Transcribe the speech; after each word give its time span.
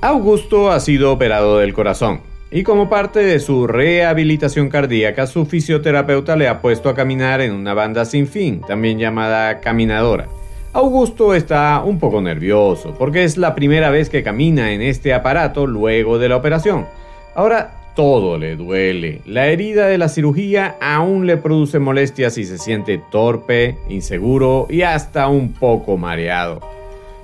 Augusto 0.00 0.70
ha 0.70 0.78
sido 0.78 1.12
operado 1.12 1.58
del 1.58 1.74
corazón 1.74 2.20
y 2.52 2.62
como 2.62 2.88
parte 2.88 3.18
de 3.18 3.40
su 3.40 3.66
rehabilitación 3.66 4.68
cardíaca, 4.68 5.26
su 5.26 5.44
fisioterapeuta 5.44 6.36
le 6.36 6.46
ha 6.46 6.62
puesto 6.62 6.88
a 6.88 6.94
caminar 6.94 7.40
en 7.40 7.52
una 7.52 7.74
banda 7.74 8.04
sin 8.04 8.28
fin, 8.28 8.60
también 8.60 9.00
llamada 9.00 9.58
caminadora. 9.58 10.28
Augusto 10.72 11.34
está 11.34 11.82
un 11.84 11.98
poco 11.98 12.20
nervioso 12.20 12.94
porque 12.96 13.24
es 13.24 13.36
la 13.36 13.56
primera 13.56 13.90
vez 13.90 14.08
que 14.08 14.22
camina 14.22 14.70
en 14.70 14.82
este 14.82 15.12
aparato 15.12 15.66
luego 15.66 16.20
de 16.20 16.28
la 16.28 16.36
operación. 16.36 16.86
Ahora 17.34 17.72
todo 17.96 18.38
le 18.38 18.54
duele. 18.54 19.20
La 19.26 19.48
herida 19.48 19.88
de 19.88 19.98
la 19.98 20.08
cirugía 20.08 20.76
aún 20.80 21.26
le 21.26 21.38
produce 21.38 21.80
molestias 21.80 22.38
y 22.38 22.44
se 22.44 22.58
siente 22.58 23.02
torpe, 23.10 23.76
inseguro 23.88 24.68
y 24.70 24.82
hasta 24.82 25.26
un 25.26 25.54
poco 25.54 25.96
mareado. 25.96 26.60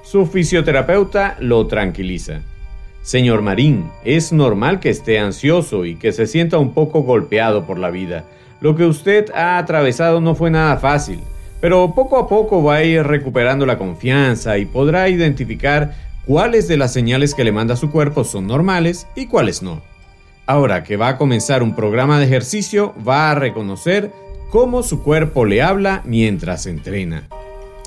Su 0.02 0.26
fisioterapeuta 0.26 1.36
lo 1.38 1.68
tranquiliza. 1.68 2.42
Señor 3.04 3.42
Marín, 3.42 3.90
es 4.02 4.32
normal 4.32 4.80
que 4.80 4.88
esté 4.88 5.18
ansioso 5.18 5.84
y 5.84 5.96
que 5.96 6.10
se 6.12 6.26
sienta 6.26 6.56
un 6.56 6.72
poco 6.72 7.02
golpeado 7.02 7.66
por 7.66 7.78
la 7.78 7.90
vida. 7.90 8.24
Lo 8.62 8.76
que 8.76 8.86
usted 8.86 9.30
ha 9.34 9.58
atravesado 9.58 10.22
no 10.22 10.34
fue 10.34 10.50
nada 10.50 10.78
fácil, 10.78 11.20
pero 11.60 11.94
poco 11.94 12.16
a 12.16 12.26
poco 12.26 12.62
va 12.62 12.76
a 12.76 12.82
ir 12.82 13.02
recuperando 13.02 13.66
la 13.66 13.76
confianza 13.76 14.56
y 14.56 14.64
podrá 14.64 15.10
identificar 15.10 15.94
cuáles 16.24 16.66
de 16.66 16.78
las 16.78 16.94
señales 16.94 17.34
que 17.34 17.44
le 17.44 17.52
manda 17.52 17.76
su 17.76 17.90
cuerpo 17.90 18.24
son 18.24 18.46
normales 18.46 19.06
y 19.14 19.26
cuáles 19.26 19.62
no. 19.62 19.82
Ahora 20.46 20.82
que 20.82 20.96
va 20.96 21.08
a 21.08 21.18
comenzar 21.18 21.62
un 21.62 21.76
programa 21.76 22.18
de 22.18 22.24
ejercicio, 22.24 22.94
va 23.06 23.30
a 23.30 23.34
reconocer 23.34 24.12
cómo 24.50 24.82
su 24.82 25.02
cuerpo 25.02 25.44
le 25.44 25.60
habla 25.60 26.00
mientras 26.06 26.64
entrena. 26.64 27.28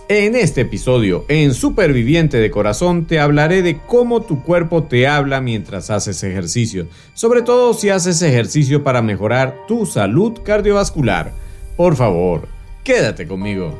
En 0.10 0.38
este 0.38 0.62
episodio, 0.62 1.26
en 1.28 1.54
Superviviente 1.54 2.38
de 2.38 2.50
Corazón, 2.50 3.08
te 3.08 3.20
hablaré 3.20 3.62
de 3.62 3.78
cómo 3.80 4.22
tu 4.22 4.42
cuerpo 4.42 4.84
te 4.84 5.06
habla 5.06 5.42
mientras 5.42 5.90
haces 5.90 6.24
ejercicio, 6.24 6.88
sobre 7.14 7.42
todo 7.42 7.74
si 7.74 7.90
haces 7.90 8.22
ejercicio 8.22 8.86
para 8.86 9.02
mejorar 9.02 9.66
tu 9.68 9.86
salud 9.86 10.40
cardiovascular. 10.46 11.34
Por 11.76 11.98
favor, 11.98 12.48
quédate 12.86 13.28
conmigo. 13.28 13.78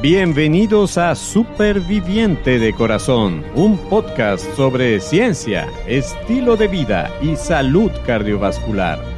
Bienvenidos 0.00 0.96
a 0.96 1.16
Superviviente 1.16 2.60
de 2.60 2.72
Corazón, 2.72 3.42
un 3.56 3.76
podcast 3.76 4.46
sobre 4.54 5.00
ciencia, 5.00 5.66
estilo 5.88 6.56
de 6.56 6.68
vida 6.68 7.12
y 7.20 7.34
salud 7.34 7.90
cardiovascular. 8.06 9.17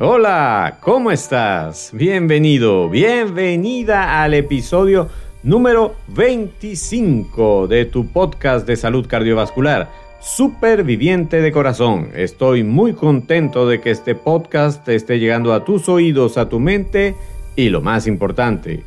Hola, 0.00 0.78
¿cómo 0.80 1.12
estás? 1.12 1.90
Bienvenido, 1.92 2.90
bienvenida 2.90 4.24
al 4.24 4.34
episodio 4.34 5.08
número 5.44 5.94
25 6.08 7.68
de 7.68 7.84
tu 7.84 8.08
podcast 8.08 8.66
de 8.66 8.74
salud 8.74 9.06
cardiovascular, 9.06 9.88
Superviviente 10.20 11.40
de 11.40 11.52
Corazón. 11.52 12.08
Estoy 12.16 12.64
muy 12.64 12.94
contento 12.94 13.68
de 13.68 13.80
que 13.80 13.92
este 13.92 14.16
podcast 14.16 14.88
esté 14.88 15.20
llegando 15.20 15.52
a 15.52 15.64
tus 15.64 15.88
oídos, 15.88 16.38
a 16.38 16.48
tu 16.48 16.58
mente 16.58 17.14
y 17.54 17.68
lo 17.68 17.80
más 17.80 18.08
importante, 18.08 18.82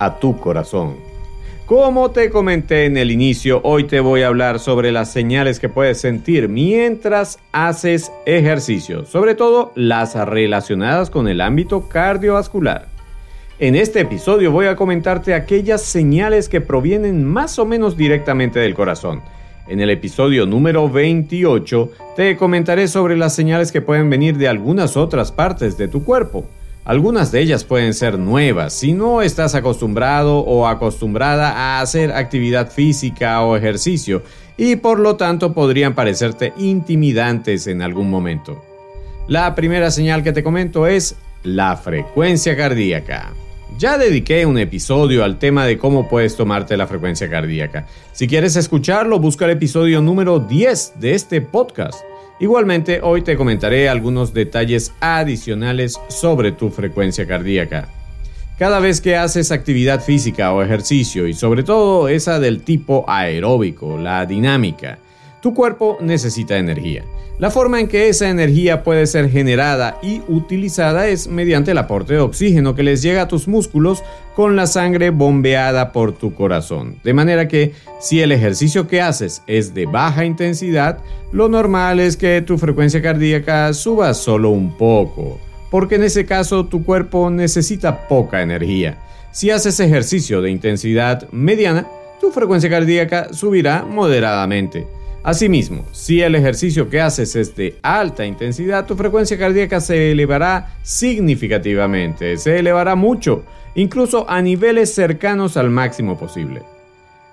a 0.00 0.18
tu 0.18 0.40
corazón. 0.40 0.96
Como 1.68 2.12
te 2.12 2.30
comenté 2.30 2.86
en 2.86 2.96
el 2.96 3.10
inicio, 3.10 3.60
hoy 3.62 3.84
te 3.84 4.00
voy 4.00 4.22
a 4.22 4.28
hablar 4.28 4.58
sobre 4.58 4.90
las 4.90 5.12
señales 5.12 5.60
que 5.60 5.68
puedes 5.68 6.00
sentir 6.00 6.48
mientras 6.48 7.40
haces 7.52 8.10
ejercicio, 8.24 9.04
sobre 9.04 9.34
todo 9.34 9.72
las 9.74 10.14
relacionadas 10.14 11.10
con 11.10 11.28
el 11.28 11.42
ámbito 11.42 11.86
cardiovascular. 11.90 12.86
En 13.58 13.74
este 13.74 14.00
episodio 14.00 14.50
voy 14.50 14.64
a 14.64 14.76
comentarte 14.76 15.34
aquellas 15.34 15.82
señales 15.82 16.48
que 16.48 16.62
provienen 16.62 17.22
más 17.22 17.58
o 17.58 17.66
menos 17.66 17.98
directamente 17.98 18.60
del 18.60 18.74
corazón. 18.74 19.20
En 19.68 19.80
el 19.80 19.90
episodio 19.90 20.46
número 20.46 20.88
28 20.88 21.90
te 22.16 22.38
comentaré 22.38 22.88
sobre 22.88 23.14
las 23.14 23.34
señales 23.34 23.72
que 23.72 23.82
pueden 23.82 24.08
venir 24.08 24.38
de 24.38 24.48
algunas 24.48 24.96
otras 24.96 25.32
partes 25.32 25.76
de 25.76 25.88
tu 25.88 26.02
cuerpo. 26.02 26.46
Algunas 26.88 27.30
de 27.30 27.42
ellas 27.42 27.64
pueden 27.64 27.92
ser 27.92 28.18
nuevas 28.18 28.72
si 28.72 28.94
no 28.94 29.20
estás 29.20 29.54
acostumbrado 29.54 30.38
o 30.38 30.66
acostumbrada 30.66 31.50
a 31.50 31.82
hacer 31.82 32.12
actividad 32.12 32.70
física 32.70 33.42
o 33.42 33.58
ejercicio 33.58 34.22
y 34.56 34.76
por 34.76 34.98
lo 34.98 35.16
tanto 35.16 35.52
podrían 35.52 35.94
parecerte 35.94 36.54
intimidantes 36.56 37.66
en 37.66 37.82
algún 37.82 38.08
momento. 38.08 38.64
La 39.26 39.54
primera 39.54 39.90
señal 39.90 40.22
que 40.22 40.32
te 40.32 40.42
comento 40.42 40.86
es 40.86 41.14
la 41.42 41.76
frecuencia 41.76 42.56
cardíaca. 42.56 43.34
Ya 43.76 43.98
dediqué 43.98 44.46
un 44.46 44.56
episodio 44.56 45.24
al 45.24 45.38
tema 45.38 45.66
de 45.66 45.76
cómo 45.76 46.08
puedes 46.08 46.36
tomarte 46.36 46.78
la 46.78 46.86
frecuencia 46.86 47.28
cardíaca. 47.28 47.86
Si 48.14 48.26
quieres 48.26 48.56
escucharlo, 48.56 49.18
busca 49.18 49.44
el 49.44 49.50
episodio 49.50 50.00
número 50.00 50.38
10 50.38 50.94
de 50.98 51.14
este 51.14 51.42
podcast. 51.42 52.00
Igualmente, 52.40 53.00
hoy 53.02 53.22
te 53.22 53.36
comentaré 53.36 53.88
algunos 53.88 54.32
detalles 54.32 54.92
adicionales 55.00 56.00
sobre 56.08 56.52
tu 56.52 56.70
frecuencia 56.70 57.26
cardíaca. 57.26 57.88
Cada 58.58 58.78
vez 58.78 59.00
que 59.00 59.16
haces 59.16 59.50
actividad 59.50 60.00
física 60.00 60.52
o 60.52 60.62
ejercicio, 60.62 61.26
y 61.26 61.34
sobre 61.34 61.64
todo 61.64 62.08
esa 62.08 62.38
del 62.38 62.62
tipo 62.62 63.04
aeróbico, 63.08 63.98
la 63.98 64.24
dinámica, 64.24 64.98
tu 65.40 65.54
cuerpo 65.54 65.98
necesita 66.00 66.58
energía. 66.58 67.04
La 67.38 67.50
forma 67.50 67.78
en 67.78 67.86
que 67.86 68.08
esa 68.08 68.28
energía 68.28 68.82
puede 68.82 69.06
ser 69.06 69.30
generada 69.30 69.98
y 70.02 70.22
utilizada 70.26 71.06
es 71.06 71.28
mediante 71.28 71.70
el 71.70 71.78
aporte 71.78 72.14
de 72.14 72.20
oxígeno 72.20 72.74
que 72.74 72.82
les 72.82 73.00
llega 73.00 73.22
a 73.22 73.28
tus 73.28 73.46
músculos 73.46 74.02
con 74.34 74.56
la 74.56 74.66
sangre 74.66 75.10
bombeada 75.10 75.92
por 75.92 76.12
tu 76.12 76.34
corazón. 76.34 76.96
De 77.04 77.14
manera 77.14 77.46
que 77.46 77.74
si 78.00 78.20
el 78.20 78.32
ejercicio 78.32 78.88
que 78.88 79.00
haces 79.00 79.42
es 79.46 79.72
de 79.72 79.86
baja 79.86 80.24
intensidad, 80.24 80.98
lo 81.30 81.48
normal 81.48 82.00
es 82.00 82.16
que 82.16 82.42
tu 82.42 82.58
frecuencia 82.58 83.00
cardíaca 83.00 83.72
suba 83.72 84.14
solo 84.14 84.50
un 84.50 84.76
poco, 84.76 85.38
porque 85.70 85.94
en 85.94 86.02
ese 86.02 86.26
caso 86.26 86.66
tu 86.66 86.84
cuerpo 86.84 87.30
necesita 87.30 88.08
poca 88.08 88.42
energía. 88.42 88.98
Si 89.30 89.50
haces 89.50 89.78
ejercicio 89.78 90.42
de 90.42 90.50
intensidad 90.50 91.30
mediana, 91.30 91.86
tu 92.20 92.32
frecuencia 92.32 92.68
cardíaca 92.68 93.32
subirá 93.32 93.84
moderadamente. 93.84 94.97
Asimismo, 95.28 95.84
si 95.92 96.22
el 96.22 96.34
ejercicio 96.36 96.88
que 96.88 97.02
haces 97.02 97.36
es 97.36 97.54
de 97.54 97.76
alta 97.82 98.24
intensidad, 98.24 98.86
tu 98.86 98.96
frecuencia 98.96 99.36
cardíaca 99.38 99.78
se 99.78 100.10
elevará 100.12 100.78
significativamente, 100.80 102.38
se 102.38 102.58
elevará 102.58 102.94
mucho, 102.94 103.44
incluso 103.74 104.24
a 104.26 104.40
niveles 104.40 104.94
cercanos 104.94 105.58
al 105.58 105.68
máximo 105.68 106.18
posible. 106.18 106.62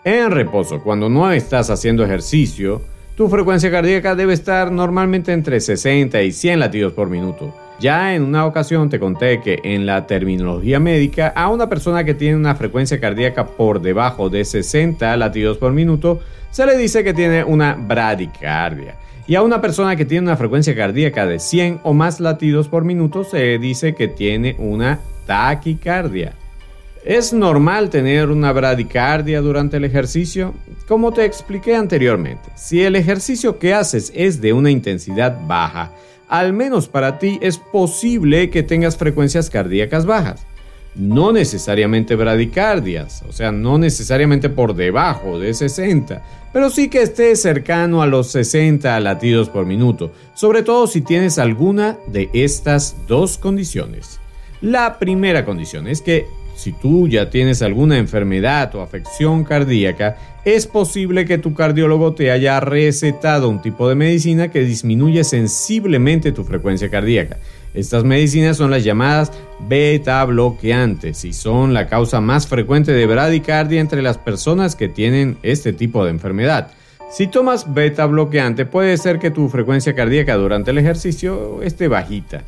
En 0.04 0.30
reposo, 0.30 0.84
cuando 0.84 1.08
no 1.08 1.32
estás 1.32 1.70
haciendo 1.70 2.04
ejercicio, 2.04 2.82
tu 3.16 3.30
frecuencia 3.30 3.72
cardíaca 3.72 4.14
debe 4.14 4.34
estar 4.34 4.74
normalmente 4.74 5.32
entre 5.32 5.62
60 5.62 6.22
y 6.22 6.34
100 6.34 6.60
latidos 6.60 6.92
por 6.92 7.10
minuto. 7.10 7.56
Ya 7.80 8.16
en 8.16 8.24
una 8.24 8.46
ocasión 8.46 8.90
te 8.90 9.00
conté 9.00 9.42
que 9.42 9.60
en 9.64 9.86
la 9.86 10.08
terminología 10.08 10.80
médica 10.80 11.28
a 11.36 11.50
una 11.50 11.68
persona 11.68 12.04
que 12.06 12.14
tiene 12.14 12.38
una 12.38 12.56
frecuencia 12.56 13.00
cardíaca 13.00 13.46
por 13.46 13.82
debajo 13.82 14.30
de 14.30 14.46
60 14.46 15.18
latidos 15.18 15.58
por 15.58 15.74
minuto 15.74 16.22
se 16.52 16.66
le 16.66 16.78
dice 16.78 17.04
que 17.04 17.14
tiene 17.14 17.44
una 17.44 17.76
bradicardia. 17.76 18.96
Y 19.28 19.36
a 19.36 19.42
una 19.42 19.60
persona 19.60 19.96
que 19.96 20.06
tiene 20.06 20.28
una 20.28 20.38
frecuencia 20.38 20.76
cardíaca 20.76 21.26
de 21.26 21.40
100 21.40 21.82
o 21.84 21.94
más 21.94 22.20
latidos 22.20 22.70
por 22.70 22.86
minuto 22.86 23.24
se 23.24 23.58
dice 23.58 23.94
que 23.94 24.08
tiene 24.08 24.56
una 24.58 25.00
taquicardia. 25.26 26.34
¿Es 27.04 27.34
normal 27.34 27.90
tener 27.90 28.30
una 28.30 28.52
bradicardia 28.52 29.42
durante 29.42 29.78
el 29.78 29.84
ejercicio? 29.84 30.54
Como 30.88 31.12
te 31.12 31.26
expliqué 31.26 31.76
anteriormente, 31.76 32.50
si 32.56 32.82
el 32.82 32.96
ejercicio 32.96 33.60
que 33.60 33.74
haces 33.74 34.12
es 34.16 34.42
de 34.42 34.54
una 34.54 34.72
intensidad 34.72 35.38
baja, 35.46 35.92
al 36.28 36.54
menos 36.54 36.88
para 36.88 37.20
ti 37.20 37.38
es 37.42 37.58
posible 37.58 38.50
que 38.50 38.64
tengas 38.64 38.98
frecuencias 38.98 39.50
cardíacas 39.50 40.06
bajas. 40.06 40.46
No 40.96 41.34
necesariamente 41.34 42.16
bradicardias, 42.16 43.24
o 43.28 43.34
sea, 43.34 43.52
no 43.52 43.78
necesariamente 43.78 44.50
por 44.50 44.76
debajo 44.76 45.40
de 45.40 45.54
60, 45.54 46.24
pero 46.54 46.70
sí 46.70 46.90
que 46.90 47.02
esté 47.02 47.36
cercano 47.36 48.02
a 48.02 48.08
los 48.08 48.32
60 48.32 48.98
latidos 49.02 49.50
por 49.50 49.66
minuto, 49.66 50.14
sobre 50.36 50.64
todo 50.64 50.88
si 50.88 51.02
tienes 51.02 51.38
alguna 51.38 51.98
de 52.08 52.30
estas 52.34 52.96
dos 53.08 53.38
condiciones. 53.38 54.22
La 54.62 54.98
primera 54.98 55.44
condición 55.44 55.88
es 55.88 56.02
que 56.02 56.28
si 56.56 56.72
tú 56.72 57.08
ya 57.08 57.30
tienes 57.30 57.62
alguna 57.62 57.98
enfermedad 57.98 58.74
o 58.76 58.82
afección 58.82 59.44
cardíaca, 59.44 60.18
es 60.46 60.68
posible 60.68 61.26
que 61.26 61.38
tu 61.38 61.54
cardiólogo 61.54 62.14
te 62.14 62.32
haya 62.32 62.60
recetado 62.60 63.50
un 63.50 63.62
tipo 63.62 63.90
de 63.90 63.96
medicina 63.96 64.50
que 64.50 64.62
disminuye 64.62 65.24
sensiblemente 65.24 66.32
tu 66.32 66.44
frecuencia 66.44 66.90
cardíaca. 66.90 67.38
Estas 67.74 68.04
medicinas 68.06 68.56
son 68.56 68.72
las 68.72 68.84
llamadas 68.84 69.32
beta 69.68 70.24
bloqueantes 70.24 71.26
y 71.26 71.34
son 71.34 71.74
la 71.74 71.88
causa 71.88 72.22
más 72.22 72.48
frecuente 72.48 72.94
de 72.94 73.06
bradicardia 73.06 73.82
entre 73.82 74.02
las 74.02 74.18
personas 74.18 74.76
que 74.76 74.88
tienen 74.88 75.38
este 75.44 75.74
tipo 75.74 76.06
de 76.06 76.12
enfermedad. 76.12 76.72
Si 77.12 77.28
tomas 77.28 77.74
beta 77.74 78.06
bloqueante 78.06 78.66
puede 78.66 78.98
ser 78.98 79.20
que 79.20 79.32
tu 79.32 79.50
frecuencia 79.50 79.94
cardíaca 79.94 80.36
durante 80.36 80.72
el 80.72 80.78
ejercicio 80.78 81.62
esté 81.64 81.88
bajita, 81.88 82.44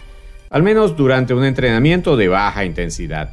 al 0.50 0.63
menos 0.63 0.95
durante 0.95 1.33
un 1.33 1.44
entrenamiento 1.44 2.15
de 2.15 2.27
baja 2.27 2.63
intensidad. 2.63 3.31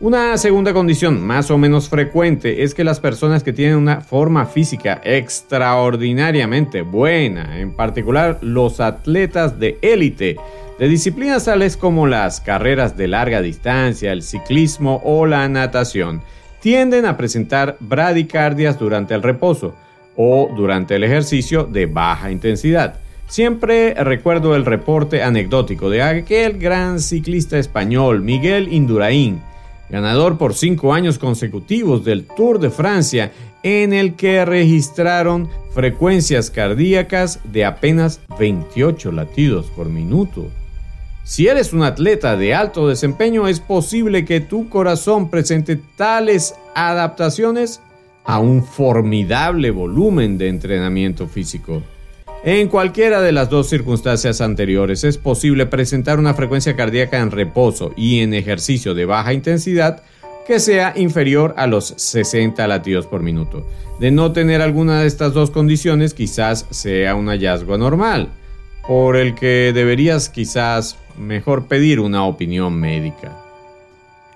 Una 0.00 0.36
segunda 0.38 0.72
condición 0.72 1.24
más 1.24 1.52
o 1.52 1.56
menos 1.56 1.88
frecuente 1.88 2.64
es 2.64 2.74
que 2.74 2.82
las 2.82 2.98
personas 2.98 3.44
que 3.44 3.52
tienen 3.52 3.76
una 3.76 4.00
forma 4.00 4.44
física 4.44 5.00
extraordinariamente 5.04 6.82
buena, 6.82 7.60
en 7.60 7.70
particular 7.70 8.38
los 8.42 8.80
atletas 8.80 9.60
de 9.60 9.78
élite, 9.82 10.36
de 10.80 10.88
disciplinas 10.88 11.44
tales 11.44 11.76
como 11.76 12.08
las 12.08 12.40
carreras 12.40 12.96
de 12.96 13.06
larga 13.06 13.40
distancia, 13.40 14.10
el 14.10 14.22
ciclismo 14.22 15.00
o 15.04 15.26
la 15.26 15.48
natación, 15.48 16.22
tienden 16.60 17.06
a 17.06 17.16
presentar 17.16 17.76
bradicardias 17.78 18.76
durante 18.76 19.14
el 19.14 19.22
reposo 19.22 19.76
o 20.16 20.50
durante 20.56 20.96
el 20.96 21.04
ejercicio 21.04 21.64
de 21.64 21.86
baja 21.86 22.32
intensidad. 22.32 22.96
Siempre 23.28 23.94
recuerdo 23.94 24.56
el 24.56 24.64
reporte 24.64 25.22
anecdótico 25.22 25.88
de 25.88 26.02
aquel 26.02 26.58
gran 26.58 26.98
ciclista 26.98 27.58
español, 27.58 28.22
Miguel 28.22 28.72
Indurain, 28.72 29.40
ganador 29.90 30.38
por 30.38 30.54
cinco 30.54 30.92
años 30.92 31.18
consecutivos 31.18 32.04
del 32.04 32.24
Tour 32.24 32.58
de 32.58 32.70
Francia, 32.70 33.32
en 33.62 33.92
el 33.92 34.14
que 34.14 34.44
registraron 34.44 35.48
frecuencias 35.72 36.50
cardíacas 36.50 37.40
de 37.44 37.64
apenas 37.64 38.20
28 38.38 39.12
latidos 39.12 39.66
por 39.66 39.88
minuto. 39.88 40.50
Si 41.24 41.48
eres 41.48 41.72
un 41.72 41.82
atleta 41.82 42.36
de 42.36 42.54
alto 42.54 42.88
desempeño, 42.88 43.48
es 43.48 43.58
posible 43.58 44.26
que 44.26 44.40
tu 44.40 44.68
corazón 44.68 45.30
presente 45.30 45.80
tales 45.96 46.54
adaptaciones 46.74 47.80
a 48.24 48.38
un 48.38 48.62
formidable 48.62 49.70
volumen 49.70 50.36
de 50.36 50.48
entrenamiento 50.48 51.26
físico. 51.26 51.82
En 52.46 52.68
cualquiera 52.68 53.22
de 53.22 53.32
las 53.32 53.48
dos 53.48 53.70
circunstancias 53.70 54.42
anteriores 54.42 55.02
es 55.02 55.16
posible 55.16 55.64
presentar 55.64 56.18
una 56.18 56.34
frecuencia 56.34 56.76
cardíaca 56.76 57.18
en 57.20 57.30
reposo 57.30 57.94
y 57.96 58.20
en 58.20 58.34
ejercicio 58.34 58.92
de 58.92 59.06
baja 59.06 59.32
intensidad 59.32 60.02
que 60.46 60.60
sea 60.60 60.92
inferior 60.94 61.54
a 61.56 61.66
los 61.66 61.94
60 61.96 62.66
latidos 62.66 63.06
por 63.06 63.22
minuto. 63.22 63.66
De 63.98 64.10
no 64.10 64.32
tener 64.32 64.60
alguna 64.60 65.00
de 65.00 65.06
estas 65.06 65.32
dos 65.32 65.50
condiciones, 65.50 66.12
quizás 66.12 66.66
sea 66.68 67.14
un 67.14 67.28
hallazgo 67.28 67.78
normal, 67.78 68.28
por 68.86 69.16
el 69.16 69.34
que 69.34 69.72
deberías 69.74 70.28
quizás 70.28 70.98
mejor 71.16 71.64
pedir 71.64 71.98
una 71.98 72.26
opinión 72.26 72.78
médica. 72.78 73.38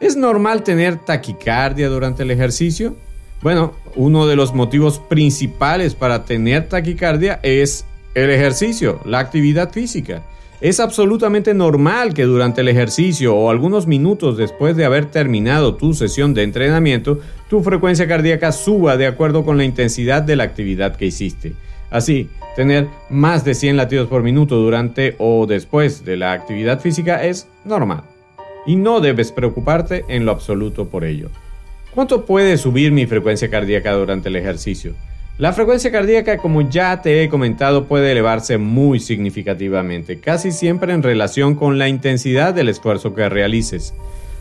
¿Es 0.01 0.17
normal 0.17 0.63
tener 0.63 0.97
taquicardia 0.97 1.91
durante 1.91 2.23
el 2.23 2.31
ejercicio? 2.31 2.97
Bueno, 3.43 3.75
uno 3.97 4.27
de 4.27 4.35
los 4.35 4.55
motivos 4.55 4.99
principales 4.99 5.95
para 5.95 6.25
tener 6.25 6.71
taquicardia 6.71 7.39
es 7.43 7.85
el 8.15 8.31
ejercicio, 8.31 9.01
la 9.05 9.19
actividad 9.19 9.73
física. 9.73 10.23
Es 10.61 10.81
absolutamente 10.81 11.55
normal 11.55 12.15
que 12.15 12.25
durante 12.25 12.63
el 12.63 12.69
ejercicio 12.69 13.37
o 13.37 13.49
algunos 13.49 13.87
minutos 13.87 14.37
después 14.37 14.77
de 14.77 14.85
haber 14.85 15.07
terminado 15.07 15.77
tu 15.77 15.95
sesión 15.95 16.35
de 16.35 16.43
entrenamiento, 16.43 17.21
tu 17.49 17.63
frecuencia 17.63 18.09
cardíaca 18.09 18.51
suba 18.51 18.97
de 18.97 19.07
acuerdo 19.07 19.45
con 19.45 19.57
la 19.57 19.65
intensidad 19.65 20.23
de 20.23 20.35
la 20.35 20.43
actividad 20.43 20.97
que 20.97 21.07
hiciste. 21.07 21.53
Así, 21.91 22.29
tener 22.57 22.89
más 23.09 23.45
de 23.45 23.55
100 23.55 23.77
latidos 23.77 24.09
por 24.09 24.25
minuto 24.25 24.57
durante 24.57 25.15
o 25.19 25.47
después 25.47 26.05
de 26.05 26.17
la 26.17 26.33
actividad 26.33 26.81
física 26.81 27.25
es 27.25 27.47
normal. 27.65 28.03
Y 28.67 28.75
no 28.75 29.01
debes 29.01 29.31
preocuparte 29.31 30.05
en 30.09 30.25
lo 30.25 30.33
absoluto 30.33 30.89
por 30.89 31.05
ello. 31.05 31.31
¿Cuánto 31.95 32.27
puede 32.27 32.59
subir 32.59 32.91
mi 32.91 33.07
frecuencia 33.07 33.49
cardíaca 33.49 33.93
durante 33.93 34.29
el 34.29 34.37
ejercicio? 34.37 34.95
La 35.39 35.53
frecuencia 35.53 35.93
cardíaca, 35.93 36.37
como 36.39 36.69
ya 36.69 37.01
te 37.01 37.23
he 37.23 37.29
comentado, 37.29 37.87
puede 37.87 38.11
elevarse 38.11 38.59
muy 38.59 38.99
significativamente, 38.99 40.19
casi 40.19 40.51
siempre 40.51 40.93
en 40.93 41.05
relación 41.05 41.55
con 41.55 41.79
la 41.79 41.87
intensidad 41.87 42.53
del 42.53 42.69
esfuerzo 42.69 43.15
que 43.15 43.29
realices. 43.29 43.95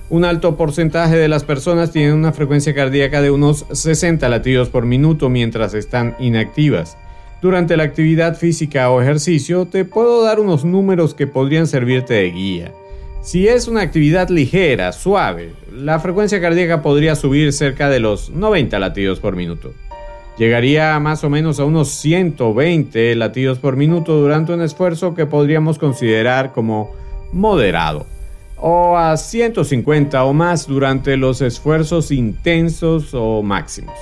Un 0.09 0.25
alto 0.25 0.57
porcentaje 0.57 1.15
de 1.15 1.27
las 1.27 1.43
personas 1.43 1.91
tienen 1.91 2.15
una 2.15 2.33
frecuencia 2.33 2.73
cardíaca 2.73 3.21
de 3.21 3.29
unos 3.29 3.67
60 3.71 4.27
latidos 4.27 4.69
por 4.69 4.87
minuto 4.87 5.29
mientras 5.29 5.75
están 5.75 6.15
inactivas. 6.17 6.97
Durante 7.43 7.77
la 7.77 7.83
actividad 7.83 8.35
física 8.35 8.89
o 8.89 8.99
ejercicio 8.99 9.67
te 9.67 9.85
puedo 9.85 10.23
dar 10.23 10.39
unos 10.39 10.65
números 10.65 11.13
que 11.13 11.27
podrían 11.27 11.67
servirte 11.67 12.15
de 12.15 12.31
guía. 12.31 12.71
Si 13.21 13.47
es 13.47 13.67
una 13.67 13.81
actividad 13.81 14.29
ligera, 14.29 14.91
suave, 14.93 15.51
la 15.71 15.99
frecuencia 15.99 16.41
cardíaca 16.41 16.81
podría 16.81 17.15
subir 17.15 17.53
cerca 17.53 17.87
de 17.87 17.99
los 17.99 18.31
90 18.31 18.79
latidos 18.79 19.19
por 19.19 19.35
minuto 19.35 19.75
llegaría 20.37 20.99
más 20.99 21.23
o 21.23 21.29
menos 21.29 21.59
a 21.59 21.65
unos 21.65 21.89
120 21.89 23.15
latidos 23.15 23.59
por 23.59 23.75
minuto 23.75 24.15
durante 24.19 24.53
un 24.53 24.61
esfuerzo 24.61 25.13
que 25.15 25.25
podríamos 25.25 25.77
considerar 25.77 26.53
como 26.53 26.91
moderado, 27.31 28.05
o 28.57 28.97
a 28.97 29.17
150 29.17 30.23
o 30.23 30.33
más 30.33 30.67
durante 30.67 31.17
los 31.17 31.41
esfuerzos 31.41 32.11
intensos 32.11 33.13
o 33.13 33.41
máximos. 33.43 33.95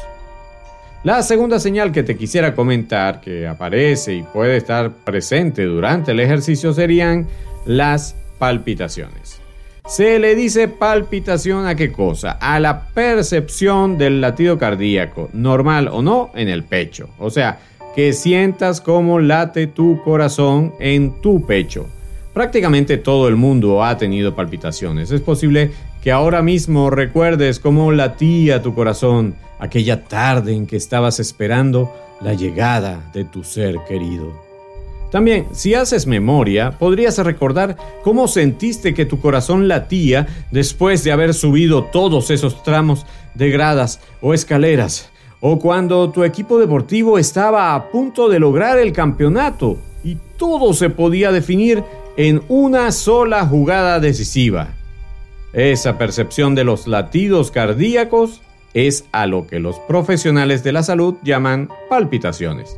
La 1.03 1.21
segunda 1.21 1.59
señal 1.59 1.91
que 1.91 2.01
te 2.01 2.17
quisiera 2.17 2.55
comentar 2.55 3.21
que 3.21 3.47
aparece 3.47 4.15
y 4.15 4.23
puede 4.23 4.57
estar 4.57 4.91
presente 4.91 5.63
durante 5.63 6.11
el 6.11 6.19
ejercicio 6.19 6.73
serían 6.73 7.27
las 7.65 8.15
palpitaciones. 8.39 9.44
Se 9.87 10.17
le 10.17 10.33
dice 10.33 10.67
palpitación 10.67 11.67
a 11.67 11.75
qué 11.75 11.91
cosa? 11.91 12.31
A 12.31 12.59
la 12.59 12.87
percepción 12.87 13.99
del 13.99 14.19
latido 14.19 14.57
cardíaco, 14.57 15.29
normal 15.31 15.89
o 15.89 16.01
no, 16.01 16.31
en 16.33 16.49
el 16.49 16.63
pecho. 16.63 17.09
O 17.19 17.29
sea, 17.29 17.59
que 17.95 18.11
sientas 18.11 18.81
cómo 18.81 19.19
late 19.19 19.67
tu 19.67 20.01
corazón 20.03 20.73
en 20.79 21.21
tu 21.21 21.45
pecho. 21.45 21.87
Prácticamente 22.33 22.97
todo 22.97 23.27
el 23.27 23.35
mundo 23.35 23.83
ha 23.83 23.95
tenido 23.95 24.35
palpitaciones. 24.35 25.11
Es 25.11 25.21
posible 25.21 25.71
que 26.01 26.11
ahora 26.11 26.41
mismo 26.41 26.89
recuerdes 26.89 27.59
cómo 27.59 27.91
latía 27.91 28.63
tu 28.63 28.73
corazón 28.73 29.35
aquella 29.59 30.03
tarde 30.03 30.53
en 30.53 30.65
que 30.65 30.77
estabas 30.77 31.19
esperando 31.19 31.93
la 32.21 32.33
llegada 32.33 33.11
de 33.13 33.23
tu 33.23 33.43
ser 33.43 33.77
querido. 33.87 34.44
También, 35.11 35.47
si 35.53 35.73
haces 35.73 36.07
memoria, 36.07 36.71
podrías 36.77 37.17
recordar 37.19 37.77
cómo 38.03 38.27
sentiste 38.27 38.93
que 38.93 39.05
tu 39.05 39.19
corazón 39.19 39.67
latía 39.67 40.27
después 40.51 41.03
de 41.03 41.11
haber 41.11 41.33
subido 41.33 41.85
todos 41.85 42.31
esos 42.31 42.63
tramos 42.63 43.05
de 43.33 43.49
gradas 43.49 44.01
o 44.21 44.33
escaleras, 44.33 45.09
o 45.39 45.59
cuando 45.59 46.09
tu 46.09 46.23
equipo 46.23 46.57
deportivo 46.57 47.17
estaba 47.17 47.75
a 47.75 47.89
punto 47.89 48.27
de 48.29 48.39
lograr 48.39 48.79
el 48.79 48.91
campeonato 48.91 49.77
y 50.03 50.17
todo 50.37 50.73
se 50.73 50.89
podía 50.89 51.31
definir 51.31 51.83
en 52.17 52.41
una 52.47 52.91
sola 52.91 53.45
jugada 53.45 53.99
decisiva. 53.99 54.69
Esa 55.53 55.97
percepción 55.97 56.55
de 56.55 56.63
los 56.63 56.87
latidos 56.87 57.51
cardíacos 57.51 58.41
es 58.73 59.05
a 59.13 59.25
lo 59.25 59.47
que 59.47 59.59
los 59.59 59.79
profesionales 59.79 60.63
de 60.63 60.73
la 60.73 60.83
salud 60.83 61.15
llaman 61.23 61.69
palpitaciones. 61.89 62.77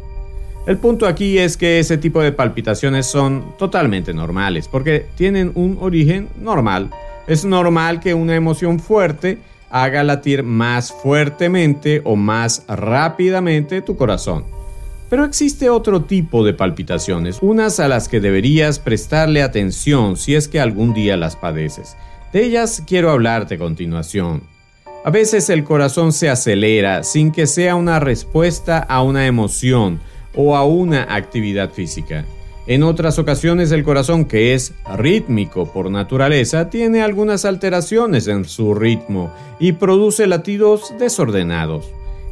El 0.67 0.77
punto 0.77 1.07
aquí 1.07 1.37
es 1.37 1.55
que 1.55 1.79
ese 1.79 1.97
tipo 1.97 2.21
de 2.21 2.33
palpitaciones 2.33 3.05
son 3.05 3.55
totalmente 3.57 4.13
normales 4.13 4.67
porque 4.67 5.05
tienen 5.15 5.53
un 5.55 5.77
origen 5.79 6.27
normal. 6.41 6.91
Es 7.25 7.45
normal 7.45 8.01
que 8.01 8.13
una 8.13 8.35
emoción 8.35 8.77
fuerte 8.77 9.37
haga 9.69 10.03
latir 10.03 10.43
más 10.43 10.91
fuertemente 10.91 12.01
o 12.03 12.17
más 12.17 12.65
rápidamente 12.67 13.81
tu 13.81 13.95
corazón. 13.95 14.43
Pero 15.09 15.23
existe 15.23 15.69
otro 15.69 16.03
tipo 16.03 16.43
de 16.43 16.53
palpitaciones, 16.53 17.37
unas 17.41 17.79
a 17.79 17.87
las 17.87 18.09
que 18.09 18.19
deberías 18.19 18.79
prestarle 18.79 19.43
atención 19.43 20.17
si 20.17 20.35
es 20.35 20.49
que 20.49 20.59
algún 20.59 20.93
día 20.93 21.15
las 21.15 21.37
padeces. 21.37 21.95
De 22.33 22.43
ellas 22.43 22.83
quiero 22.85 23.09
hablarte 23.09 23.55
a 23.55 23.57
continuación. 23.57 24.43
A 25.05 25.11
veces 25.11 25.49
el 25.49 25.63
corazón 25.63 26.11
se 26.11 26.29
acelera 26.29 27.03
sin 27.03 27.31
que 27.31 27.47
sea 27.47 27.75
una 27.75 28.01
respuesta 28.01 28.79
a 28.79 29.01
una 29.01 29.27
emoción, 29.27 30.01
o 30.37 30.55
a 30.55 30.63
una 30.65 31.13
actividad 31.13 31.71
física. 31.71 32.23
En 32.67 32.83
otras 32.83 33.17
ocasiones 33.17 33.71
el 33.71 33.83
corazón, 33.83 34.25
que 34.25 34.53
es 34.53 34.73
rítmico 34.97 35.71
por 35.71 35.89
naturaleza, 35.89 36.69
tiene 36.69 37.01
algunas 37.01 37.45
alteraciones 37.45 38.27
en 38.27 38.45
su 38.45 38.73
ritmo 38.73 39.33
y 39.57 39.73
produce 39.73 40.27
latidos 40.27 40.93
desordenados. 40.99 41.85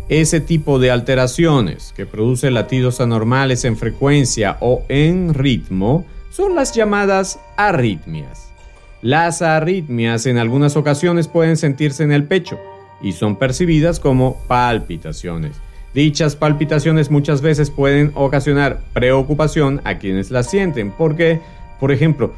Ese 0.07 0.39
tipo 0.39 0.77
de 0.77 0.91
alteraciones, 0.91 1.93
que 1.95 2.05
produce 2.05 2.51
latidos 2.51 3.01
anormales 3.01 3.65
en 3.65 3.75
frecuencia 3.75 4.57
o 4.59 4.83
en 4.87 5.33
ritmo, 5.33 6.05
son 6.29 6.53
las 6.53 6.75
llamadas 6.75 7.39
arritmias. 7.55 8.51
Las 9.01 9.41
arritmias 9.41 10.25
en 10.25 10.37
algunas 10.37 10.75
ocasiones 10.75 11.27
pueden 11.29 11.55
sentirse 11.55 12.03
en 12.03 12.11
el 12.11 12.25
pecho 12.25 12.59
y 13.01 13.13
son 13.13 13.37
percibidas 13.37 13.99
como 14.01 14.37
palpitaciones. 14.47 15.55
Dichas 15.95 16.35
palpitaciones 16.35 17.09
muchas 17.09 17.41
veces 17.41 17.71
pueden 17.71 18.11
ocasionar 18.15 18.81
preocupación 18.91 19.79
a 19.85 19.97
quienes 19.97 20.29
las 20.29 20.49
sienten 20.49 20.91
porque, 20.91 21.39
por 21.79 21.93
ejemplo, 21.93 22.33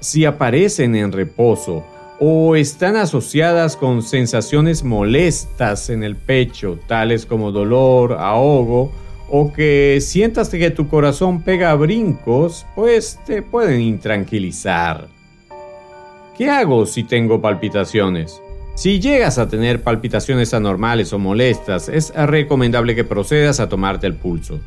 si 0.00 0.24
aparecen 0.24 0.96
en 0.96 1.12
reposo 1.12 1.84
o 2.18 2.56
están 2.56 2.96
asociadas 2.96 3.76
con 3.76 4.00
sensaciones 4.00 4.84
molestas 4.84 5.90
en 5.90 6.02
el 6.02 6.16
pecho, 6.16 6.78
tales 6.86 7.26
como 7.26 7.52
dolor, 7.52 8.14
ahogo, 8.14 8.90
o 9.28 9.52
que 9.52 9.98
sientas 10.00 10.48
que 10.48 10.70
tu 10.70 10.88
corazón 10.88 11.42
pega 11.42 11.74
brincos, 11.74 12.64
pues 12.74 13.20
te 13.26 13.42
pueden 13.42 13.82
intranquilizar. 13.82 15.08
¿Qué 16.38 16.48
hago 16.48 16.86
si 16.86 17.04
tengo 17.04 17.42
palpitaciones? 17.42 18.40
Si 18.74 18.98
llegas 18.98 19.38
a 19.38 19.48
tener 19.48 19.82
palpitaciones 19.82 20.52
anormales 20.52 21.12
o 21.12 21.18
molestas, 21.20 21.88
es 21.88 22.12
recomendable 22.12 22.96
que 22.96 23.04
procedas 23.04 23.60
a 23.60 23.68
tomarte 23.68 24.08
el 24.08 24.14
pulso. 24.14 24.58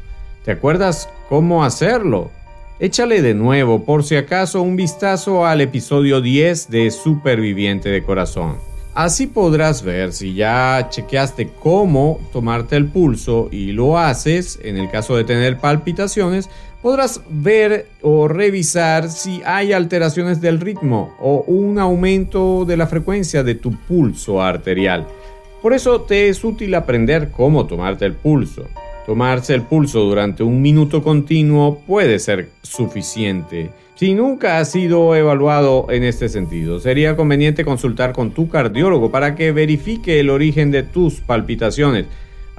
¿Te 0.46 0.52
acuerdas 0.52 1.10
cómo 1.28 1.66
hacerlo? 1.66 2.32
Échale 2.80 3.22
de 3.22 3.34
nuevo, 3.34 3.84
por 3.84 4.06
si 4.06 4.16
acaso, 4.16 4.62
un 4.62 4.78
vistazo 4.78 5.46
al 5.46 5.60
episodio 5.60 6.22
10 6.22 6.70
de 6.70 6.90
Superviviente 6.90 7.90
de 7.90 8.02
Corazón. 8.02 8.56
Así 8.94 9.28
podrás 9.28 9.84
ver 9.84 10.14
si 10.14 10.34
ya 10.34 10.88
chequeaste 10.90 11.50
cómo 11.60 12.22
tomarte 12.32 12.78
el 12.78 12.88
pulso 12.88 13.50
y 13.52 13.74
lo 13.74 14.00
haces, 14.00 14.58
en 14.64 14.78
el 14.78 14.90
caso 14.90 15.18
de 15.18 15.26
tener 15.26 15.58
palpitaciones, 15.58 16.50
podrás 16.82 17.22
ver 17.30 17.88
o 18.02 18.28
revisar 18.28 19.10
si 19.10 19.42
hay 19.46 19.74
alteraciones 19.74 20.42
del 20.42 20.60
ritmo 20.60 21.16
o 21.20 21.44
un 21.48 21.80
aumento 21.80 22.66
de 22.66 22.78
la 22.78 22.88
frecuencia 22.88 23.44
de 23.44 23.56
tu 23.56 23.72
pulso 23.72 24.42
arterial. 24.42 25.08
Por 25.62 25.74
eso 25.74 26.02
te 26.02 26.30
es 26.30 26.44
útil 26.44 26.76
aprender 26.76 27.32
cómo 27.32 27.66
tomarte 27.66 28.06
el 28.06 28.14
pulso. 28.14 28.68
Tomarse 29.06 29.54
el 29.54 29.62
pulso 29.62 30.02
durante 30.02 30.44
un 30.44 30.62
minuto 30.62 31.02
continuo 31.02 31.80
puede 31.80 32.20
ser 32.20 32.50
suficiente. 32.62 33.72
Si 33.96 34.14
nunca 34.14 34.60
has 34.60 34.72
sido 34.72 35.16
evaluado 35.16 35.88
en 35.90 36.04
este 36.04 36.30
sentido, 36.30 36.80
sería 36.80 37.16
conveniente 37.16 37.66
consultar 37.66 38.14
con 38.14 38.32
tu 38.32 38.50
cardiólogo 38.50 39.10
para 39.10 39.34
que 39.34 39.52
verifique 39.52 40.20
el 40.20 40.30
origen 40.30 40.72
de 40.72 40.84
tus 40.84 41.22
palpitaciones 41.22 42.06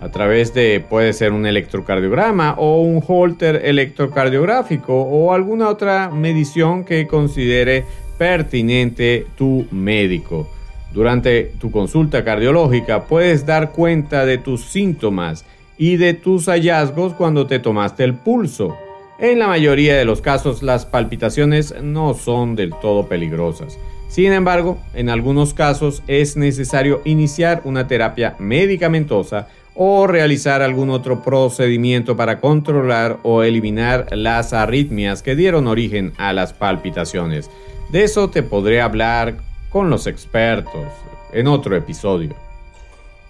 a 0.00 0.10
través 0.10 0.54
de 0.54 0.84
puede 0.88 1.12
ser 1.12 1.32
un 1.32 1.44
electrocardiograma 1.46 2.54
o 2.56 2.82
un 2.82 3.02
holter 3.06 3.62
electrocardiográfico 3.64 4.94
o 4.94 5.32
alguna 5.32 5.68
otra 5.68 6.10
medición 6.10 6.84
que 6.84 7.06
considere 7.06 7.84
pertinente 8.16 9.26
tu 9.36 9.66
médico. 9.70 10.48
Durante 10.92 11.52
tu 11.58 11.70
consulta 11.70 12.24
cardiológica 12.24 13.04
puedes 13.04 13.44
dar 13.44 13.72
cuenta 13.72 14.24
de 14.24 14.38
tus 14.38 14.64
síntomas 14.64 15.44
y 15.76 15.96
de 15.96 16.14
tus 16.14 16.46
hallazgos 16.46 17.12
cuando 17.14 17.46
te 17.46 17.58
tomaste 17.58 18.04
el 18.04 18.14
pulso. 18.14 18.76
En 19.18 19.40
la 19.40 19.48
mayoría 19.48 19.96
de 19.96 20.04
los 20.04 20.20
casos 20.20 20.62
las 20.62 20.86
palpitaciones 20.86 21.74
no 21.82 22.14
son 22.14 22.54
del 22.54 22.70
todo 22.70 23.08
peligrosas. 23.08 23.78
Sin 24.08 24.32
embargo, 24.32 24.78
en 24.94 25.10
algunos 25.10 25.54
casos 25.54 26.02
es 26.06 26.36
necesario 26.36 27.02
iniciar 27.04 27.60
una 27.64 27.86
terapia 27.86 28.36
medicamentosa 28.38 29.48
o 29.80 30.08
realizar 30.08 30.60
algún 30.60 30.90
otro 30.90 31.22
procedimiento 31.22 32.16
para 32.16 32.40
controlar 32.40 33.18
o 33.22 33.44
eliminar 33.44 34.08
las 34.10 34.52
arritmias 34.52 35.22
que 35.22 35.36
dieron 35.36 35.68
origen 35.68 36.12
a 36.18 36.32
las 36.32 36.52
palpitaciones. 36.52 37.48
De 37.92 38.02
eso 38.02 38.28
te 38.28 38.42
podré 38.42 38.80
hablar 38.80 39.36
con 39.70 39.88
los 39.88 40.08
expertos 40.08 40.88
en 41.32 41.46
otro 41.46 41.76
episodio. 41.76 42.34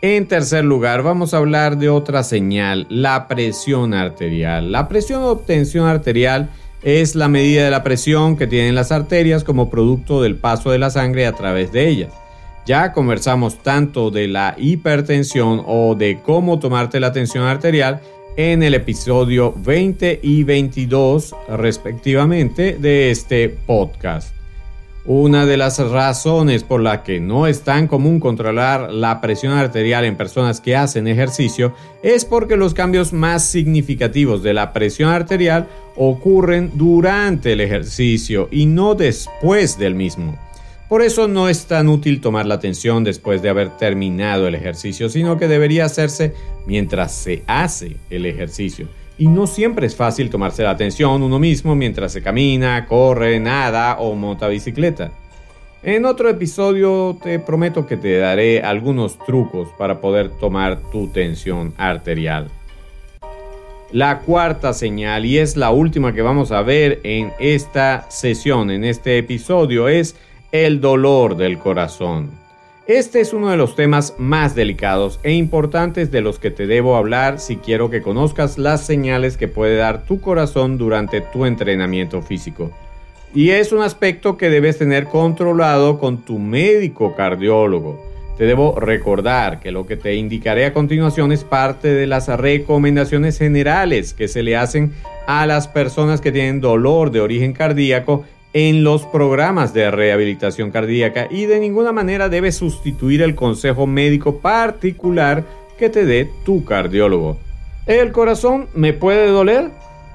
En 0.00 0.26
tercer 0.26 0.64
lugar, 0.64 1.02
vamos 1.02 1.35
a 1.35 1.37
hablar 1.37 1.76
de 1.76 1.90
otra 1.90 2.23
señal, 2.23 2.87
la 2.88 3.28
presión 3.28 3.93
arterial. 3.93 4.73
La 4.73 4.88
presión 4.88 5.23
o 5.25 5.37
tensión 5.37 5.87
arterial 5.87 6.49
es 6.83 7.14
la 7.14 7.28
medida 7.28 7.64
de 7.64 7.71
la 7.71 7.83
presión 7.83 8.38
que 8.38 8.47
tienen 8.47 8.75
las 8.75 8.90
arterias 8.90 9.45
como 9.45 9.69
producto 9.69 10.23
del 10.23 10.37
paso 10.37 10.71
de 10.71 10.78
la 10.78 10.88
sangre 10.88 11.26
a 11.26 11.33
través 11.33 11.73
de 11.73 11.88
ellas. 11.88 12.12
Ya 12.68 12.92
conversamos 12.92 13.62
tanto 13.62 14.10
de 14.10 14.28
la 14.28 14.54
hipertensión 14.58 15.62
o 15.66 15.94
de 15.94 16.20
cómo 16.22 16.58
tomarte 16.58 17.00
la 17.00 17.12
tensión 17.12 17.44
arterial 17.44 18.02
en 18.37 18.62
el 18.62 18.75
episodio 18.75 19.54
20 19.56 20.20
y 20.22 20.44
22 20.44 21.34
respectivamente 21.48 22.76
de 22.78 23.10
este 23.10 23.48
podcast. 23.48 24.34
Una 25.06 25.46
de 25.46 25.56
las 25.56 25.78
razones 25.78 26.62
por 26.62 26.82
la 26.82 27.02
que 27.02 27.20
no 27.20 27.46
es 27.46 27.62
tan 27.62 27.88
común 27.88 28.20
controlar 28.20 28.92
la 28.92 29.22
presión 29.22 29.54
arterial 29.54 30.04
en 30.04 30.18
personas 30.18 30.60
que 30.60 30.76
hacen 30.76 31.08
ejercicio 31.08 31.72
es 32.02 32.26
porque 32.26 32.58
los 32.58 32.75
cambios 32.75 33.14
más 33.14 33.44
significativos 33.44 34.42
de 34.42 34.52
la 34.52 34.75
presión 34.75 35.08
arterial 35.08 35.66
ocurren 35.96 36.72
durante 36.75 37.54
el 37.54 37.62
ejercicio 37.62 38.46
y 38.50 38.66
no 38.66 38.94
después 38.94 39.78
del 39.78 39.94
mismo. 39.94 40.38
Por 40.88 41.02
eso 41.02 41.28
no 41.28 41.50
es 41.50 41.66
tan 41.66 41.87
útil 41.88 42.23
tomar 42.23 42.47
la 42.47 42.54
atención 42.54 43.04
después 43.04 43.42
de 43.42 43.50
haber 43.50 43.76
terminado 43.76 44.49
el 44.49 44.54
ejercicio, 44.54 45.11
sino 45.11 45.37
que 45.37 45.47
debería 45.47 45.85
hacerse 45.85 46.33
mientras 46.66 47.12
se 47.12 47.42
hace 47.47 47.97
el 48.09 48.25
ejercicio. 48.25 48.88
Y 49.18 49.26
no 49.26 49.47
siempre 49.47 49.87
es 49.87 49.95
fácil 49.95 50.30
tomarse 50.30 50.62
la 50.62 50.71
atención 50.71 51.23
uno 51.23 51.38
mismo 51.38 51.75
mientras 51.75 52.12
se 52.12 52.23
camina, 52.23 52.87
corre, 52.87 53.38
nada 53.38 53.99
o 53.99 54.14
monta 54.14 54.49
bicicleta. 54.49 55.12
En 55.83 56.07
otro 56.07 56.30
episodio 56.30 57.18
te 57.23 57.38
prometo 57.38 57.87
que 57.87 57.99
te 57.99 58.16
daré 58.16 58.62
algunos 58.62 59.18
trucos 59.18 59.68
para 59.76 60.00
poder 60.00 60.30
tomar 60.30 60.80
tu 60.90 61.09
tensión 61.09 61.75
arterial. 61.76 62.49
La 63.92 64.21
cuarta 64.21 64.73
señal, 64.73 65.25
y 65.25 65.38
es 65.38 65.57
la 65.57 65.71
última 65.71 66.14
que 66.14 66.23
vamos 66.23 66.50
a 66.50 66.62
ver 66.62 67.00
en 67.04 67.33
esta 67.38 68.11
sesión, 68.11 68.71
en 68.71 68.85
este 68.85 69.18
episodio, 69.18 69.88
es 69.88 70.14
el 70.52 70.81
dolor 70.81 71.37
del 71.37 71.59
corazón. 71.59 72.31
Este 72.87 73.21
es 73.21 73.35
uno 73.35 73.50
de 73.50 73.59
los 73.59 73.76
temas 73.76 74.14
más 74.17 74.55
delicados 74.55 75.21
e 75.23 75.33
importantes 75.33 76.11
de 76.11 76.23
los 76.23 76.38
que 76.38 76.50
te 76.50 76.67
debo 76.67 76.97
hablar 76.97 77.38
si 77.38 77.57
quiero 77.57 77.90
que 77.90 78.00
conozcas 78.00 78.57
las 78.57 78.87
señales 78.87 79.37
que 79.37 79.47
puede 79.47 79.76
dar 79.76 80.07
tu 80.07 80.23
corazón 80.23 80.78
durante 80.78 81.21
tu 81.21 81.45
entrenamiento 81.45 82.23
físico. 82.23 82.71
Y 83.35 83.50
es 83.50 83.73
un 83.73 83.83
aspecto 83.83 84.38
que 84.38 84.49
debes 84.49 84.78
tener 84.78 85.05
controlado 85.05 85.99
con 85.99 86.25
tu 86.25 86.38
médico 86.38 87.14
cardiólogo. 87.14 88.02
Te 88.38 88.45
debo 88.45 88.81
recordar 88.81 89.61
que 89.61 89.71
lo 89.71 89.87
que 89.87 89.99
te 89.99 90.14
indicaré 90.14 90.64
a 90.64 90.73
continuación 90.73 91.31
es 91.31 91.45
parte 91.45 91.88
de 91.88 92.07
las 92.07 92.28
recomendaciones 92.28 93.37
generales 93.37 94.14
que 94.14 94.28
se 94.28 94.43
le 94.43 94.57
hacen 94.57 94.95
a 95.26 95.45
las 95.45 95.69
personas 95.69 96.23
que 96.23 96.33
tienen 96.33 96.62
dolor 96.62 97.11
de 97.11 97.21
origen 97.21 97.52
cardíaco 97.52 98.25
en 98.52 98.83
los 98.83 99.05
programas 99.07 99.75
de 99.75 99.90
rehabilitación 99.90 100.71
cardíaca 100.71 101.28
y 101.31 101.47
de 101.47 101.61
ninguna 101.61 101.93
manera 101.93 102.28
debe 102.28 102.52
sustituir 102.52 103.23
el 103.23 103.35
consejo 103.35 103.87
médico 103.87 104.38
particular 104.40 105.45
que 105.78 105.90
te 105.90 106.05
dé 106.05 106.28
tu 106.45 106.64
cardiólogo. 106.64 107.38
¿El 107.87 108.12
corazón 108.12 108.69
me 108.75 108.93
puede 108.93 109.28
doler? 109.28 109.71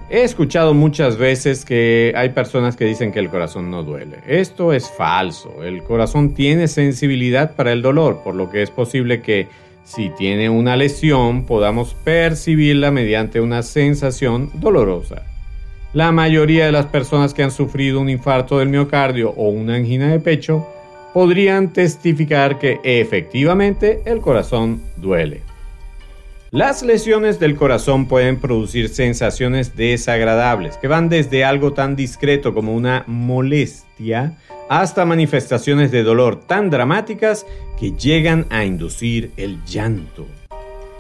He 0.10 0.24
escuchado 0.24 0.74
muchas 0.74 1.18
veces 1.18 1.66
que 1.66 2.14
hay 2.16 2.30
personas 2.30 2.76
que 2.76 2.86
dicen 2.86 3.12
que 3.12 3.20
el 3.20 3.30
corazón 3.30 3.72
no 3.72 3.84
duele. 3.84 4.20
Esto 4.28 4.74
es 4.74 4.90
falso. 4.92 5.64
El 5.64 5.82
corazón 5.84 6.34
tiene 6.34 6.68
sensibilidad 6.68 7.56
para 7.56 7.72
el 7.72 7.82
dolor, 7.82 8.22
por 8.24 8.36
lo 8.36 8.50
que 8.52 8.62
es 8.62 8.70
posible 8.70 9.22
que 9.22 9.48
si 9.84 10.10
tiene 10.12 10.50
una 10.50 10.76
lesión 10.76 11.46
podamos 11.46 11.94
percibirla 11.94 12.92
mediante 12.92 13.42
una 13.42 13.64
sensación 13.64 14.52
dolorosa. 14.54 15.24
La 15.94 16.12
mayoría 16.12 16.66
de 16.66 16.72
las 16.72 16.88
personas 16.88 17.36
que 17.36 17.44
han 17.44 17.52
sufrido 17.52 18.00
un 18.00 18.10
infarto 18.10 18.58
del 18.58 18.68
miocardio 18.68 19.30
o 19.30 19.50
una 19.50 19.76
angina 19.76 20.12
de 20.12 20.20
pecho 20.20 20.68
podrían 21.14 21.72
testificar 21.72 22.58
que 22.58 22.80
efectivamente 22.84 24.02
el 24.06 24.20
corazón 24.20 24.82
duele. 24.98 25.42
Las 26.50 26.82
lesiones 26.82 27.40
del 27.40 27.56
corazón 27.56 28.08
pueden 28.08 28.38
producir 28.40 28.90
sensaciones 28.90 29.76
desagradables 29.76 30.78
que 30.78 30.88
van 30.88 31.10
desde 31.10 31.46
algo 31.46 31.74
tan 31.74 31.96
discreto 31.96 32.56
como 32.56 32.74
una 32.74 33.04
molestia 33.06 34.38
hasta 34.70 35.06
manifestaciones 35.06 35.92
de 35.92 36.02
dolor 36.02 36.40
tan 36.40 36.72
dramáticas 36.72 37.46
que 37.80 37.92
llegan 37.92 38.48
a 38.50 38.66
inducir 38.66 39.32
el 39.38 39.64
llanto. 39.66 40.26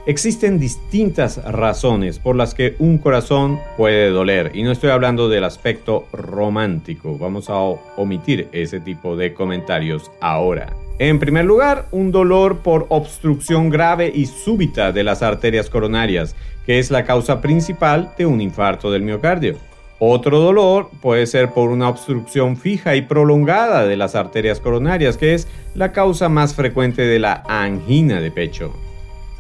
Existen 0.06 0.60
distintas 0.60 1.42
razones 1.46 2.20
por 2.20 2.36
las 2.36 2.54
que 2.54 2.76
un 2.78 2.98
corazón 2.98 3.58
puede 3.78 4.10
doler 4.10 4.52
y 4.54 4.64
no 4.64 4.74
estoy 4.74 4.90
hablando 4.90 5.30
del 5.30 5.46
aspecto 5.46 6.08
romántico, 6.12 7.18
vamos 7.18 7.50
a 7.50 7.56
omitir 7.56 8.50
ese 8.52 8.82
tipo 8.82 9.16
de 9.16 9.34
comentarios 9.34 10.12
ahora. 10.20 10.74
En 11.00 11.20
primer 11.20 11.46
lugar, 11.46 11.88
un 11.92 12.12
dolor 12.12 12.58
por 12.58 12.86
obstrucción 12.90 13.70
grave 13.70 14.12
y 14.14 14.26
súbita 14.26 14.92
de 14.92 15.06
las 15.06 15.22
arterias 15.22 15.70
coronarias, 15.70 16.36
que 16.66 16.80
es 16.80 16.92
la 16.92 17.06
causa 17.06 17.40
principal 17.40 18.12
de 18.18 18.26
un 18.26 18.42
infarto 18.42 18.92
del 18.92 19.04
miocardio. 19.04 19.56
Otro 20.00 20.42
dolor 20.42 20.90
puede 21.02 21.26
ser 21.28 21.52
por 21.52 21.70
una 21.70 21.88
obstrucción 21.88 22.58
fija 22.58 22.98
y 22.98 23.04
prolongada 23.04 23.86
de 23.86 23.96
las 23.96 24.16
arterias 24.16 24.60
coronarias, 24.60 25.16
que 25.16 25.34
es 25.34 25.48
la 25.76 25.94
causa 25.94 26.28
más 26.28 26.54
frecuente 26.54 27.04
de 27.04 27.20
la 27.20 27.42
angina 27.48 28.20
de 28.20 28.32
pecho. 28.32 28.74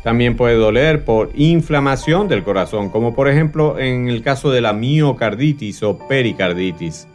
También 0.04 0.36
puede 0.36 0.56
doler 0.56 1.06
por 1.06 1.32
inflamación 1.34 2.28
del 2.28 2.44
corazón, 2.44 2.90
como 2.90 3.16
por 3.16 3.30
ejemplo 3.30 3.80
en 3.80 4.10
el 4.10 4.22
caso 4.22 4.52
de 4.52 4.60
la 4.60 4.74
miocarditis 4.74 5.82
o 5.82 5.98
pericarditis. 5.98 7.08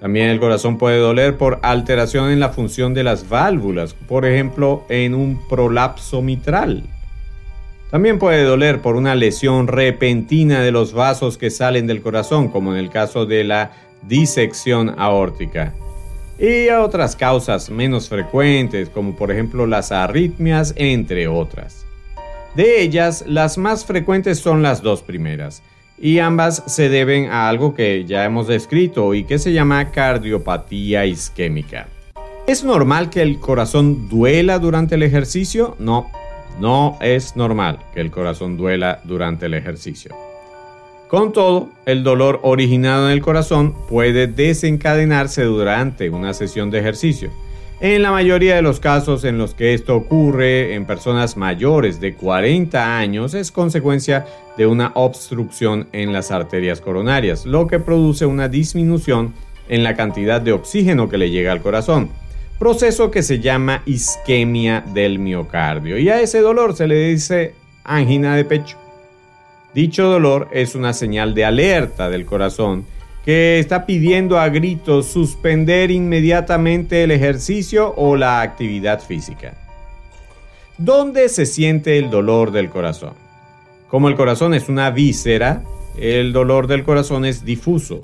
También 0.00 0.30
el 0.30 0.40
corazón 0.40 0.78
puede 0.78 0.98
doler 0.98 1.36
por 1.36 1.60
alteración 1.62 2.30
en 2.30 2.40
la 2.40 2.48
función 2.48 2.94
de 2.94 3.04
las 3.04 3.28
válvulas, 3.28 3.94
por 3.94 4.24
ejemplo 4.24 4.84
en 4.88 5.14
un 5.14 5.38
prolapso 5.48 6.22
mitral. 6.22 6.84
También 7.90 8.18
puede 8.18 8.42
doler 8.42 8.80
por 8.80 8.96
una 8.96 9.14
lesión 9.14 9.66
repentina 9.66 10.62
de 10.62 10.72
los 10.72 10.94
vasos 10.94 11.38
que 11.38 11.50
salen 11.50 11.86
del 11.86 12.02
corazón, 12.02 12.48
como 12.48 12.72
en 12.72 12.78
el 12.78 12.90
caso 12.90 13.24
de 13.24 13.44
la 13.44 13.72
disección 14.02 14.94
aórtica. 14.98 15.74
Y 16.38 16.68
a 16.68 16.82
otras 16.82 17.16
causas 17.16 17.70
menos 17.70 18.08
frecuentes, 18.08 18.88
como 18.88 19.14
por 19.14 19.30
ejemplo 19.30 19.66
las 19.66 19.92
arritmias, 19.92 20.74
entre 20.76 21.28
otras. 21.28 21.83
De 22.54 22.82
ellas, 22.82 23.24
las 23.26 23.58
más 23.58 23.84
frecuentes 23.84 24.38
son 24.38 24.62
las 24.62 24.80
dos 24.80 25.02
primeras, 25.02 25.62
y 25.98 26.20
ambas 26.20 26.62
se 26.66 26.88
deben 26.88 27.26
a 27.26 27.48
algo 27.48 27.74
que 27.74 28.04
ya 28.04 28.24
hemos 28.24 28.46
descrito 28.46 29.12
y 29.12 29.24
que 29.24 29.40
se 29.40 29.52
llama 29.52 29.90
cardiopatía 29.90 31.04
isquémica. 31.04 31.88
¿Es 32.46 32.62
normal 32.62 33.10
que 33.10 33.22
el 33.22 33.40
corazón 33.40 34.08
duela 34.08 34.60
durante 34.60 34.94
el 34.94 35.02
ejercicio? 35.02 35.74
No, 35.80 36.10
no 36.60 36.96
es 37.00 37.34
normal 37.34 37.80
que 37.92 38.00
el 38.00 38.12
corazón 38.12 38.56
duela 38.56 39.00
durante 39.02 39.46
el 39.46 39.54
ejercicio. 39.54 40.14
Con 41.08 41.32
todo, 41.32 41.70
el 41.86 42.04
dolor 42.04 42.38
originado 42.44 43.06
en 43.08 43.14
el 43.14 43.20
corazón 43.20 43.74
puede 43.88 44.28
desencadenarse 44.28 45.42
durante 45.42 46.08
una 46.08 46.34
sesión 46.34 46.70
de 46.70 46.78
ejercicio 46.78 47.30
en 47.92 48.00
la 48.00 48.10
mayoría 48.10 48.54
de 48.54 48.62
los 48.62 48.80
casos 48.80 49.24
en 49.24 49.36
los 49.36 49.52
que 49.52 49.74
esto 49.74 49.94
ocurre 49.94 50.72
en 50.72 50.86
personas 50.86 51.36
mayores 51.36 52.00
de 52.00 52.14
40 52.14 52.96
años 52.96 53.34
es 53.34 53.52
consecuencia 53.52 54.24
de 54.56 54.66
una 54.66 54.92
obstrucción 54.94 55.88
en 55.92 56.10
las 56.10 56.30
arterias 56.30 56.80
coronarias, 56.80 57.44
lo 57.44 57.66
que 57.66 57.80
produce 57.80 58.24
una 58.24 58.48
disminución 58.48 59.34
en 59.68 59.84
la 59.84 59.94
cantidad 59.94 60.40
de 60.40 60.52
oxígeno 60.52 61.10
que 61.10 61.18
le 61.18 61.28
llega 61.28 61.52
al 61.52 61.60
corazón, 61.60 62.08
proceso 62.58 63.10
que 63.10 63.22
se 63.22 63.40
llama 63.40 63.82
isquemia 63.84 64.82
del 64.94 65.18
miocardio 65.18 65.98
y 65.98 66.08
a 66.08 66.22
ese 66.22 66.40
dolor 66.40 66.74
se 66.74 66.86
le 66.86 67.08
dice 67.08 67.54
angina 67.84 68.34
de 68.34 68.46
pecho. 68.46 68.78
Dicho 69.74 70.08
dolor 70.08 70.48
es 70.52 70.74
una 70.74 70.94
señal 70.94 71.34
de 71.34 71.44
alerta 71.44 72.08
del 72.08 72.24
corazón 72.24 72.86
que 73.24 73.58
está 73.58 73.86
pidiendo 73.86 74.38
a 74.38 74.48
gritos 74.50 75.06
suspender 75.06 75.90
inmediatamente 75.90 77.04
el 77.04 77.10
ejercicio 77.10 77.94
o 77.96 78.16
la 78.16 78.42
actividad 78.42 79.00
física. 79.00 79.54
¿Dónde 80.76 81.28
se 81.28 81.46
siente 81.46 81.98
el 81.98 82.10
dolor 82.10 82.50
del 82.50 82.68
corazón? 82.68 83.14
Como 83.88 84.08
el 84.08 84.16
corazón 84.16 84.54
es 84.54 84.68
una 84.68 84.90
víscera, 84.90 85.62
el 85.96 86.32
dolor 86.32 86.66
del 86.66 86.84
corazón 86.84 87.24
es 87.24 87.44
difuso, 87.44 88.02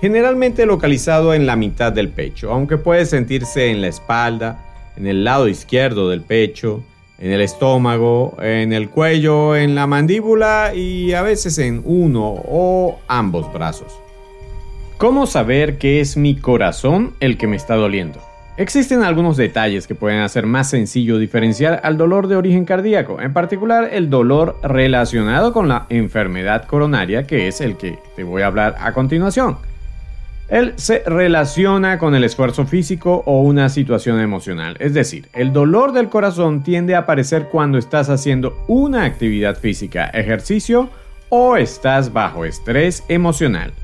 generalmente 0.00 0.66
localizado 0.66 1.34
en 1.34 1.46
la 1.46 1.56
mitad 1.56 1.92
del 1.92 2.08
pecho, 2.08 2.50
aunque 2.50 2.78
puede 2.78 3.06
sentirse 3.06 3.70
en 3.70 3.82
la 3.82 3.88
espalda, 3.88 4.64
en 4.96 5.06
el 5.06 5.24
lado 5.24 5.46
izquierdo 5.46 6.08
del 6.08 6.22
pecho, 6.22 6.82
en 7.18 7.32
el 7.32 7.40
estómago, 7.40 8.36
en 8.40 8.72
el 8.72 8.88
cuello, 8.90 9.54
en 9.54 9.74
la 9.74 9.86
mandíbula 9.86 10.72
y 10.74 11.12
a 11.12 11.22
veces 11.22 11.58
en 11.58 11.82
uno 11.84 12.34
o 12.46 12.98
ambos 13.06 13.52
brazos. 13.52 13.92
¿Cómo 14.98 15.26
saber 15.26 15.76
que 15.76 16.00
es 16.00 16.16
mi 16.16 16.36
corazón 16.36 17.12
el 17.20 17.36
que 17.36 17.46
me 17.46 17.56
está 17.56 17.74
doliendo? 17.74 18.18
Existen 18.56 19.02
algunos 19.02 19.36
detalles 19.36 19.86
que 19.86 19.94
pueden 19.94 20.20
hacer 20.20 20.46
más 20.46 20.70
sencillo 20.70 21.18
diferenciar 21.18 21.82
al 21.84 21.98
dolor 21.98 22.28
de 22.28 22.36
origen 22.36 22.64
cardíaco, 22.64 23.20
en 23.20 23.34
particular 23.34 23.90
el 23.92 24.08
dolor 24.08 24.58
relacionado 24.62 25.52
con 25.52 25.68
la 25.68 25.84
enfermedad 25.90 26.64
coronaria, 26.64 27.26
que 27.26 27.46
es 27.46 27.60
el 27.60 27.76
que 27.76 27.98
te 28.16 28.24
voy 28.24 28.40
a 28.40 28.46
hablar 28.46 28.76
a 28.80 28.94
continuación. 28.94 29.58
Él 30.48 30.72
se 30.76 31.02
relaciona 31.04 31.98
con 31.98 32.14
el 32.14 32.24
esfuerzo 32.24 32.64
físico 32.64 33.22
o 33.26 33.42
una 33.42 33.68
situación 33.68 34.18
emocional, 34.18 34.78
es 34.80 34.94
decir, 34.94 35.28
el 35.34 35.52
dolor 35.52 35.92
del 35.92 36.08
corazón 36.08 36.62
tiende 36.62 36.94
a 36.94 37.00
aparecer 37.00 37.48
cuando 37.52 37.76
estás 37.76 38.08
haciendo 38.08 38.64
una 38.66 39.04
actividad 39.04 39.58
física, 39.58 40.06
ejercicio 40.06 40.88
o 41.28 41.58
estás 41.58 42.14
bajo 42.14 42.46
estrés 42.46 43.04
emocional. 43.08 43.74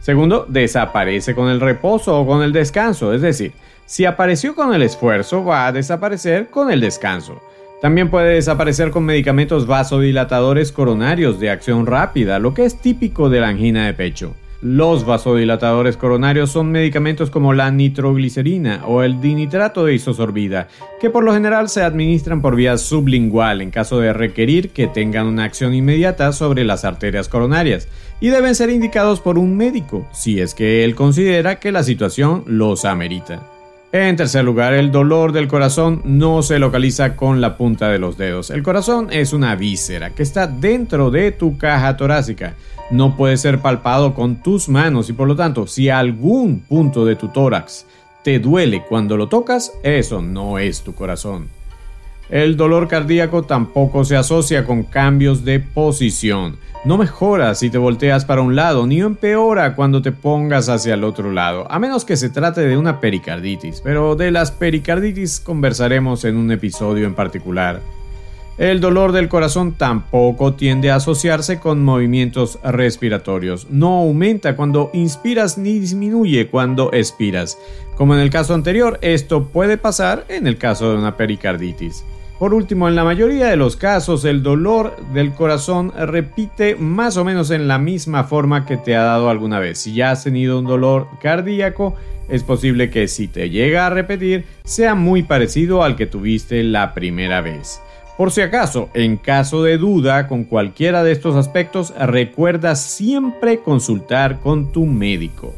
Segundo, 0.00 0.46
desaparece 0.48 1.34
con 1.34 1.48
el 1.48 1.60
reposo 1.60 2.18
o 2.18 2.26
con 2.26 2.42
el 2.42 2.52
descanso, 2.52 3.12
es 3.12 3.20
decir, 3.20 3.52
si 3.84 4.04
apareció 4.04 4.54
con 4.54 4.72
el 4.72 4.82
esfuerzo, 4.82 5.44
va 5.44 5.66
a 5.66 5.72
desaparecer 5.72 6.48
con 6.48 6.70
el 6.70 6.80
descanso. 6.80 7.40
También 7.82 8.10
puede 8.10 8.34
desaparecer 8.34 8.90
con 8.90 9.04
medicamentos 9.04 9.66
vasodilatadores 9.66 10.70
coronarios 10.70 11.40
de 11.40 11.50
acción 11.50 11.86
rápida, 11.86 12.38
lo 12.38 12.54
que 12.54 12.64
es 12.64 12.76
típico 12.76 13.30
de 13.30 13.40
la 13.40 13.48
angina 13.48 13.86
de 13.86 13.94
pecho. 13.94 14.34
Los 14.62 15.06
vasodilatadores 15.06 15.96
coronarios 15.96 16.50
son 16.50 16.70
medicamentos 16.70 17.30
como 17.30 17.54
la 17.54 17.70
nitroglicerina 17.70 18.82
o 18.86 19.02
el 19.02 19.18
dinitrato 19.18 19.86
de 19.86 19.94
isosorbida, 19.94 20.68
que 21.00 21.08
por 21.08 21.24
lo 21.24 21.32
general 21.32 21.70
se 21.70 21.82
administran 21.82 22.42
por 22.42 22.56
vía 22.56 22.76
sublingual 22.76 23.62
en 23.62 23.70
caso 23.70 24.00
de 24.00 24.12
requerir 24.12 24.68
que 24.68 24.86
tengan 24.86 25.28
una 25.28 25.44
acción 25.44 25.72
inmediata 25.72 26.32
sobre 26.32 26.64
las 26.64 26.84
arterias 26.84 27.30
coronarias, 27.30 27.88
y 28.20 28.28
deben 28.28 28.54
ser 28.54 28.68
indicados 28.68 29.20
por 29.20 29.38
un 29.38 29.56
médico 29.56 30.06
si 30.12 30.40
es 30.40 30.54
que 30.54 30.84
él 30.84 30.94
considera 30.94 31.58
que 31.58 31.72
la 31.72 31.82
situación 31.82 32.44
los 32.46 32.84
amerita. 32.84 33.59
En 33.92 34.14
tercer 34.14 34.44
lugar, 34.44 34.72
el 34.72 34.92
dolor 34.92 35.32
del 35.32 35.48
corazón 35.48 36.00
no 36.04 36.42
se 36.42 36.60
localiza 36.60 37.16
con 37.16 37.40
la 37.40 37.56
punta 37.56 37.88
de 37.88 37.98
los 37.98 38.16
dedos. 38.16 38.50
El 38.50 38.62
corazón 38.62 39.08
es 39.10 39.32
una 39.32 39.56
víscera 39.56 40.10
que 40.10 40.22
está 40.22 40.46
dentro 40.46 41.10
de 41.10 41.32
tu 41.32 41.58
caja 41.58 41.96
torácica. 41.96 42.54
No 42.92 43.16
puede 43.16 43.36
ser 43.36 43.58
palpado 43.58 44.14
con 44.14 44.36
tus 44.42 44.68
manos 44.68 45.10
y 45.10 45.12
por 45.12 45.26
lo 45.26 45.34
tanto, 45.34 45.66
si 45.66 45.88
algún 45.88 46.60
punto 46.60 47.04
de 47.04 47.16
tu 47.16 47.28
tórax 47.28 47.84
te 48.22 48.38
duele 48.38 48.84
cuando 48.88 49.16
lo 49.16 49.28
tocas, 49.28 49.72
eso 49.82 50.22
no 50.22 50.60
es 50.60 50.82
tu 50.82 50.94
corazón. 50.94 51.48
El 52.30 52.56
dolor 52.56 52.86
cardíaco 52.86 53.42
tampoco 53.42 54.04
se 54.04 54.16
asocia 54.16 54.64
con 54.64 54.84
cambios 54.84 55.44
de 55.44 55.58
posición. 55.58 56.58
No 56.84 56.96
mejora 56.96 57.56
si 57.56 57.70
te 57.70 57.76
volteas 57.76 58.24
para 58.24 58.40
un 58.40 58.54
lado, 58.54 58.86
ni 58.86 59.00
empeora 59.00 59.74
cuando 59.74 60.00
te 60.00 60.12
pongas 60.12 60.68
hacia 60.68 60.94
el 60.94 61.02
otro 61.02 61.32
lado, 61.32 61.66
a 61.70 61.80
menos 61.80 62.04
que 62.04 62.16
se 62.16 62.30
trate 62.30 62.60
de 62.60 62.76
una 62.76 63.00
pericarditis, 63.00 63.80
pero 63.82 64.14
de 64.14 64.30
las 64.30 64.52
pericarditis 64.52 65.40
conversaremos 65.40 66.24
en 66.24 66.36
un 66.36 66.52
episodio 66.52 67.04
en 67.04 67.14
particular. 67.14 67.82
El 68.58 68.80
dolor 68.80 69.10
del 69.10 69.28
corazón 69.28 69.72
tampoco 69.72 70.54
tiende 70.54 70.92
a 70.92 70.96
asociarse 70.96 71.58
con 71.58 71.82
movimientos 71.82 72.60
respiratorios. 72.62 73.66
No 73.70 73.98
aumenta 73.98 74.54
cuando 74.54 74.90
inspiras 74.92 75.58
ni 75.58 75.80
disminuye 75.80 76.48
cuando 76.48 76.92
expiras. 76.92 77.58
Como 77.96 78.14
en 78.14 78.20
el 78.20 78.30
caso 78.30 78.54
anterior, 78.54 78.98
esto 79.02 79.48
puede 79.48 79.78
pasar 79.78 80.26
en 80.28 80.46
el 80.46 80.58
caso 80.58 80.90
de 80.90 80.98
una 80.98 81.16
pericarditis. 81.16 82.04
Por 82.40 82.54
último, 82.54 82.88
en 82.88 82.94
la 82.94 83.04
mayoría 83.04 83.48
de 83.48 83.56
los 83.56 83.76
casos, 83.76 84.24
el 84.24 84.42
dolor 84.42 84.96
del 85.12 85.34
corazón 85.34 85.92
repite 85.94 86.74
más 86.74 87.18
o 87.18 87.24
menos 87.24 87.50
en 87.50 87.68
la 87.68 87.78
misma 87.78 88.24
forma 88.24 88.64
que 88.64 88.78
te 88.78 88.96
ha 88.96 89.02
dado 89.02 89.28
alguna 89.28 89.58
vez. 89.58 89.80
Si 89.80 89.92
ya 89.92 90.10
has 90.10 90.24
tenido 90.24 90.58
un 90.58 90.64
dolor 90.64 91.06
cardíaco, 91.20 91.96
es 92.30 92.42
posible 92.42 92.88
que 92.88 93.08
si 93.08 93.28
te 93.28 93.50
llega 93.50 93.84
a 93.84 93.90
repetir, 93.90 94.46
sea 94.64 94.94
muy 94.94 95.22
parecido 95.22 95.82
al 95.82 95.96
que 95.96 96.06
tuviste 96.06 96.62
la 96.62 96.94
primera 96.94 97.42
vez. 97.42 97.82
Por 98.16 98.30
si 98.30 98.40
acaso, 98.40 98.88
en 98.94 99.18
caso 99.18 99.62
de 99.62 99.76
duda 99.76 100.26
con 100.26 100.44
cualquiera 100.44 101.04
de 101.04 101.12
estos 101.12 101.36
aspectos, 101.36 101.92
recuerda 101.94 102.74
siempre 102.74 103.58
consultar 103.58 104.40
con 104.40 104.72
tu 104.72 104.86
médico. 104.86 105.54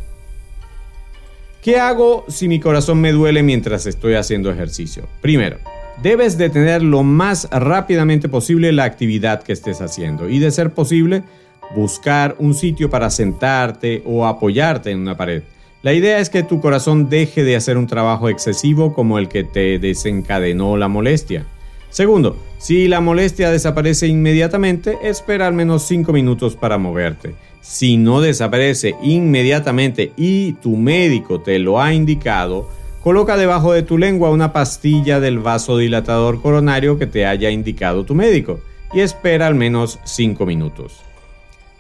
¿Qué 1.62 1.79
hago 1.79 2.25
si 2.27 2.49
mi 2.49 2.59
corazón 2.59 3.01
me 3.01 3.12
duele 3.12 3.45
mientras 3.45 3.87
estoy 3.87 4.14
haciendo 4.14 4.51
ejercicio? 4.51 5.07
Primero, 5.21 5.59
debes 6.02 6.36
detener 6.36 6.82
lo 6.82 7.02
más 7.02 7.48
rápidamente 7.50 8.28
posible 8.28 8.72
la 8.72 8.84
actividad 8.84 9.42
que 9.42 9.52
estés 9.52 9.80
haciendo 9.80 10.28
y 10.28 10.38
de 10.38 10.50
ser 10.50 10.72
posible 10.72 11.22
buscar 11.74 12.36
un 12.38 12.54
sitio 12.54 12.90
para 12.90 13.10
sentarte 13.10 14.02
o 14.04 14.26
apoyarte 14.26 14.90
en 14.90 14.98
una 14.98 15.16
pared. 15.16 15.42
La 15.82 15.92
idea 15.92 16.18
es 16.18 16.30
que 16.30 16.42
tu 16.42 16.60
corazón 16.60 17.08
deje 17.08 17.42
de 17.42 17.56
hacer 17.56 17.76
un 17.76 17.86
trabajo 17.86 18.28
excesivo 18.28 18.92
como 18.92 19.18
el 19.18 19.28
que 19.28 19.42
te 19.44 19.78
desencadenó 19.78 20.76
la 20.76 20.88
molestia. 20.88 21.44
Segundo, 21.90 22.36
si 22.58 22.88
la 22.88 23.00
molestia 23.00 23.50
desaparece 23.50 24.06
inmediatamente, 24.06 24.96
espera 25.02 25.46
al 25.46 25.54
menos 25.54 25.82
5 25.82 26.12
minutos 26.12 26.56
para 26.56 26.78
moverte. 26.78 27.34
Si 27.60 27.96
no 27.96 28.20
desaparece 28.20 28.94
inmediatamente 29.02 30.12
y 30.16 30.52
tu 30.54 30.76
médico 30.76 31.40
te 31.40 31.58
lo 31.58 31.80
ha 31.80 31.92
indicado, 31.92 32.68
Coloca 33.02 33.36
debajo 33.36 33.72
de 33.72 33.82
tu 33.82 33.98
lengua 33.98 34.30
una 34.30 34.52
pastilla 34.52 35.18
del 35.18 35.40
vasodilatador 35.40 36.40
coronario 36.40 36.98
que 36.98 37.08
te 37.08 37.26
haya 37.26 37.50
indicado 37.50 38.04
tu 38.04 38.14
médico 38.14 38.60
y 38.94 39.00
espera 39.00 39.48
al 39.48 39.56
menos 39.56 39.98
5 40.04 40.46
minutos. 40.46 41.00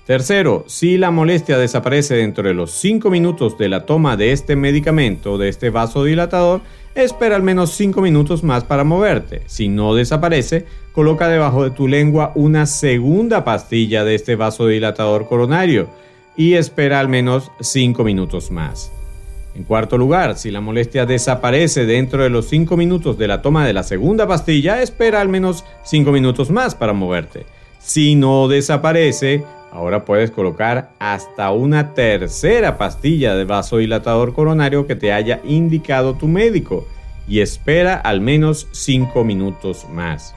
Tercero, 0.04 0.64
si 0.66 0.98
la 0.98 1.12
molestia 1.12 1.58
desaparece 1.58 2.16
dentro 2.16 2.48
de 2.48 2.54
los 2.54 2.72
5 2.72 3.08
minutos 3.08 3.56
de 3.56 3.68
la 3.68 3.86
toma 3.86 4.16
de 4.16 4.32
este 4.32 4.56
medicamento, 4.56 5.38
de 5.38 5.48
este 5.48 5.70
vasodilatador, 5.70 6.60
espera 6.96 7.36
al 7.36 7.44
menos 7.44 7.70
5 7.70 8.02
minutos 8.02 8.42
más 8.42 8.64
para 8.64 8.82
moverte. 8.82 9.42
Si 9.46 9.68
no 9.68 9.94
desaparece, 9.94 10.66
coloca 10.90 11.28
debajo 11.28 11.62
de 11.62 11.70
tu 11.70 11.86
lengua 11.86 12.32
una 12.34 12.66
segunda 12.66 13.44
pastilla 13.44 14.02
de 14.02 14.16
este 14.16 14.34
vasodilatador 14.34 15.28
coronario 15.28 15.88
y 16.36 16.54
espera 16.54 16.98
al 16.98 17.08
menos 17.08 17.52
5 17.60 18.02
minutos 18.02 18.50
más. 18.50 18.90
En 19.54 19.64
cuarto 19.64 19.98
lugar, 19.98 20.36
si 20.38 20.50
la 20.50 20.60
molestia 20.60 21.04
desaparece 21.04 21.84
dentro 21.84 22.22
de 22.22 22.30
los 22.30 22.46
5 22.48 22.76
minutos 22.76 23.18
de 23.18 23.28
la 23.28 23.42
toma 23.42 23.66
de 23.66 23.74
la 23.74 23.82
segunda 23.82 24.26
pastilla, 24.26 24.82
espera 24.82 25.20
al 25.20 25.28
menos 25.28 25.64
5 25.84 26.10
minutos 26.10 26.50
más 26.50 26.74
para 26.74 26.92
moverte. 26.92 27.44
Si 27.78 28.14
no 28.14 28.48
desaparece, 28.48 29.44
Ahora 29.72 30.04
puedes 30.04 30.30
colocar 30.30 30.90
hasta 30.98 31.50
una 31.50 31.94
tercera 31.94 32.76
pastilla 32.76 33.34
de 33.34 33.46
vasodilatador 33.46 34.34
coronario 34.34 34.86
que 34.86 34.96
te 34.96 35.14
haya 35.14 35.40
indicado 35.44 36.12
tu 36.14 36.28
médico 36.28 36.86
y 37.26 37.40
espera 37.40 37.94
al 37.94 38.20
menos 38.20 38.68
5 38.72 39.24
minutos 39.24 39.86
más. 39.90 40.34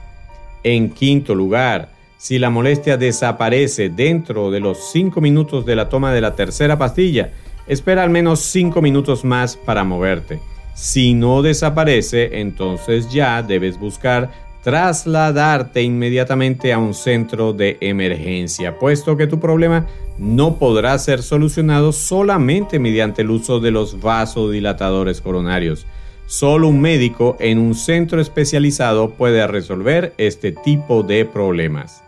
En 0.62 0.88
quinto 0.88 1.34
lugar, 1.34 1.90
si 2.16 2.38
la 2.38 2.48
molestia 2.48 2.96
desaparece 2.96 3.90
dentro 3.90 4.50
de 4.50 4.60
los 4.60 4.90
5 4.90 5.20
minutos 5.20 5.66
de 5.66 5.76
la 5.76 5.90
toma 5.90 6.14
de 6.14 6.22
la 6.22 6.34
tercera 6.34 6.78
pastilla, 6.78 7.30
espera 7.66 8.02
al 8.02 8.10
menos 8.10 8.40
5 8.40 8.80
minutos 8.82 9.24
más 9.24 9.56
para 9.56 9.84
moverte. 9.84 10.40
Si 10.74 11.14
no 11.14 11.42
desaparece, 11.42 12.40
entonces 12.40 13.10
ya 13.10 13.42
debes 13.42 13.78
buscar 13.78 14.30
trasladarte 14.62 15.80
inmediatamente 15.82 16.72
a 16.72 16.78
un 16.78 16.92
centro 16.92 17.52
de 17.52 17.76
emergencia, 17.80 18.78
puesto 18.78 19.16
que 19.16 19.28
tu 19.28 19.38
problema 19.38 19.86
no 20.18 20.56
podrá 20.56 20.98
ser 20.98 21.22
solucionado 21.22 21.92
solamente 21.92 22.78
mediante 22.78 23.22
el 23.22 23.30
uso 23.30 23.60
de 23.60 23.70
los 23.70 24.00
vasodilatadores 24.00 25.20
coronarios. 25.20 25.86
Solo 26.26 26.66
un 26.66 26.80
médico 26.80 27.36
en 27.38 27.58
un 27.58 27.76
centro 27.76 28.20
especializado 28.20 29.10
puede 29.10 29.46
resolver 29.46 30.12
este 30.18 30.50
tipo 30.50 31.04
de 31.04 31.24
problemas. 31.24 32.02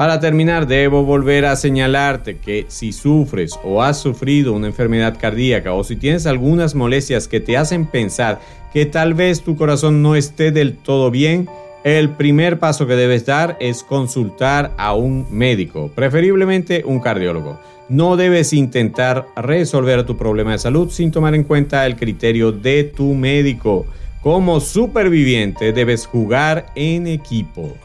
Para 0.00 0.18
terminar, 0.18 0.66
debo 0.66 1.04
volver 1.04 1.44
a 1.44 1.56
señalarte 1.56 2.38
que 2.38 2.64
si 2.68 2.90
sufres 2.90 3.60
o 3.62 3.82
has 3.82 4.00
sufrido 4.00 4.54
una 4.54 4.68
enfermedad 4.68 5.18
cardíaca 5.20 5.74
o 5.74 5.84
si 5.84 5.94
tienes 5.94 6.24
algunas 6.24 6.74
molestias 6.74 7.28
que 7.28 7.38
te 7.38 7.58
hacen 7.58 7.84
pensar 7.84 8.40
que 8.72 8.86
tal 8.86 9.12
vez 9.12 9.42
tu 9.42 9.56
corazón 9.56 10.00
no 10.00 10.16
esté 10.16 10.52
del 10.52 10.78
todo 10.78 11.10
bien, 11.10 11.50
el 11.84 12.08
primer 12.08 12.58
paso 12.58 12.86
que 12.86 12.96
debes 12.96 13.26
dar 13.26 13.58
es 13.60 13.82
consultar 13.82 14.72
a 14.78 14.94
un 14.94 15.26
médico, 15.30 15.90
preferiblemente 15.94 16.82
un 16.86 17.00
cardiólogo. 17.00 17.60
No 17.90 18.16
debes 18.16 18.54
intentar 18.54 19.26
resolver 19.36 20.06
tu 20.06 20.16
problema 20.16 20.52
de 20.52 20.60
salud 20.60 20.88
sin 20.88 21.10
tomar 21.10 21.34
en 21.34 21.44
cuenta 21.44 21.84
el 21.84 21.96
criterio 21.96 22.52
de 22.52 22.84
tu 22.84 23.12
médico. 23.12 23.84
Como 24.22 24.60
superviviente 24.60 25.74
debes 25.74 26.06
jugar 26.06 26.72
en 26.74 27.06
equipo. 27.06 27.76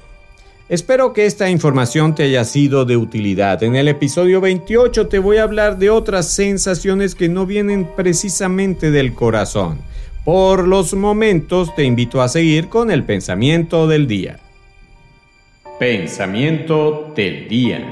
Espero 0.67 1.13
que 1.13 1.28
esta 1.28 1.51
información 1.51 2.15
te 2.15 2.23
haya 2.23 2.43
sido 2.43 2.86
de 2.86 2.97
utilidad. 2.97 3.62
En 3.62 3.75
el 3.75 3.88
episodio 3.88 4.41
28 4.41 5.08
te 5.08 5.19
voy 5.19 5.38
a 5.38 5.43
hablar 5.43 5.78
de 5.78 5.91
otras 5.91 6.32
sensaciones 6.32 7.13
que 7.13 7.30
no 7.30 7.45
vienen 7.45 7.88
precisamente 7.95 8.89
del 8.89 9.13
corazón. 9.13 9.78
Por 10.23 10.67
los 10.67 10.95
momentos 10.95 11.75
te 11.75 11.84
invito 11.84 12.19
a 12.19 12.30
seguir 12.30 12.67
con 12.67 12.89
el 12.89 13.04
pensamiento 13.04 13.88
del 13.88 14.08
día. 14.08 14.39
Pensamiento 15.78 17.13
del 17.15 17.47
día. 17.47 17.86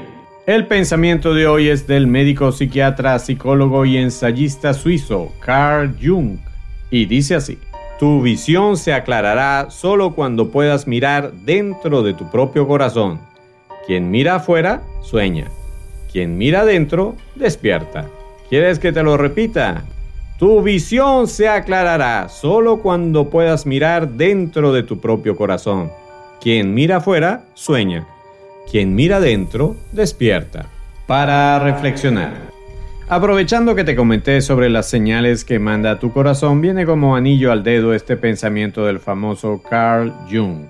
El 0.44 0.66
pensamiento 0.66 1.32
de 1.32 1.46
hoy 1.46 1.68
es 1.68 1.86
del 1.86 2.08
médico 2.08 2.50
psiquiatra, 2.50 3.20
psicólogo 3.20 3.84
y 3.84 3.98
ensayista 3.98 4.74
suizo 4.74 5.32
Carl 5.38 5.94
Jung 6.02 6.38
y 6.90 7.06
dice 7.06 7.36
así. 7.36 7.56
Tu 7.98 8.20
visión 8.20 8.76
se 8.76 8.92
aclarará 8.92 9.66
solo 9.70 10.14
cuando 10.14 10.50
puedas 10.50 10.86
mirar 10.86 11.32
dentro 11.32 12.02
de 12.02 12.12
tu 12.12 12.30
propio 12.30 12.66
corazón. 12.66 13.20
Quien 13.86 14.10
mira 14.10 14.36
afuera, 14.36 14.82
sueña. 15.02 15.46
Quien 16.10 16.36
mira 16.36 16.62
adentro, 16.62 17.14
despierta. 17.34 18.08
¿Quieres 18.48 18.78
que 18.78 18.92
te 18.92 19.02
lo 19.02 19.16
repita? 19.16 19.84
Tu 20.38 20.62
visión 20.62 21.28
se 21.28 21.48
aclarará 21.48 22.28
solo 22.28 22.80
cuando 22.80 23.30
puedas 23.30 23.66
mirar 23.66 24.08
dentro 24.08 24.72
de 24.72 24.82
tu 24.82 24.98
propio 25.00 25.36
corazón. 25.36 25.90
Quien 26.40 26.74
mira 26.74 26.96
afuera, 26.96 27.44
sueña. 27.54 28.06
Quien 28.70 28.94
mira 28.94 29.16
adentro, 29.16 29.76
despierta. 29.92 30.66
Para 31.06 31.58
reflexionar. 31.60 32.53
Aprovechando 33.06 33.74
que 33.74 33.84
te 33.84 33.96
comenté 33.96 34.40
sobre 34.40 34.70
las 34.70 34.88
señales 34.88 35.44
que 35.44 35.58
manda 35.58 35.98
tu 35.98 36.10
corazón, 36.10 36.62
viene 36.62 36.86
como 36.86 37.16
anillo 37.16 37.52
al 37.52 37.62
dedo 37.62 37.92
este 37.92 38.16
pensamiento 38.16 38.86
del 38.86 38.98
famoso 38.98 39.62
Carl 39.62 40.10
Jung. 40.30 40.68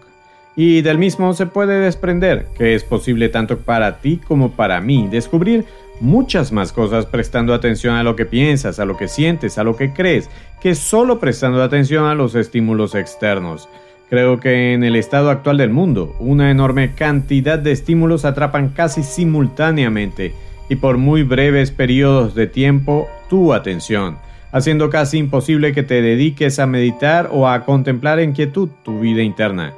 Y 0.56 0.82
del 0.82 0.98
mismo 0.98 1.32
se 1.34 1.46
puede 1.46 1.78
desprender 1.78 2.46
que 2.56 2.74
es 2.74 2.82
posible 2.82 3.28
tanto 3.28 3.58
para 3.58 3.98
ti 3.98 4.20
como 4.26 4.50
para 4.50 4.80
mí 4.80 5.06
descubrir 5.08 5.64
muchas 6.00 6.50
más 6.50 6.72
cosas 6.72 7.06
prestando 7.06 7.54
atención 7.54 7.94
a 7.94 8.02
lo 8.02 8.16
que 8.16 8.26
piensas, 8.26 8.80
a 8.80 8.84
lo 8.84 8.96
que 8.96 9.06
sientes, 9.06 9.56
a 9.56 9.64
lo 9.64 9.76
que 9.76 9.92
crees, 9.92 10.28
que 10.60 10.74
solo 10.74 11.20
prestando 11.20 11.62
atención 11.62 12.06
a 12.06 12.16
los 12.16 12.34
estímulos 12.34 12.96
externos. 12.96 13.68
Creo 14.10 14.40
que 14.40 14.74
en 14.74 14.82
el 14.82 14.96
estado 14.96 15.30
actual 15.30 15.56
del 15.56 15.70
mundo, 15.70 16.16
una 16.18 16.50
enorme 16.50 16.94
cantidad 16.94 17.60
de 17.60 17.70
estímulos 17.70 18.24
atrapan 18.24 18.70
casi 18.70 19.04
simultáneamente 19.04 20.34
y 20.68 20.76
por 20.76 20.98
muy 20.98 21.22
breves 21.22 21.70
periodos 21.70 22.34
de 22.34 22.46
tiempo 22.46 23.08
tu 23.28 23.52
atención, 23.52 24.18
haciendo 24.52 24.90
casi 24.90 25.18
imposible 25.18 25.72
que 25.72 25.82
te 25.82 26.02
dediques 26.02 26.58
a 26.58 26.66
meditar 26.66 27.28
o 27.32 27.48
a 27.48 27.64
contemplar 27.64 28.20
en 28.20 28.32
quietud 28.32 28.68
tu 28.82 29.00
vida 29.00 29.22
interna. 29.22 29.74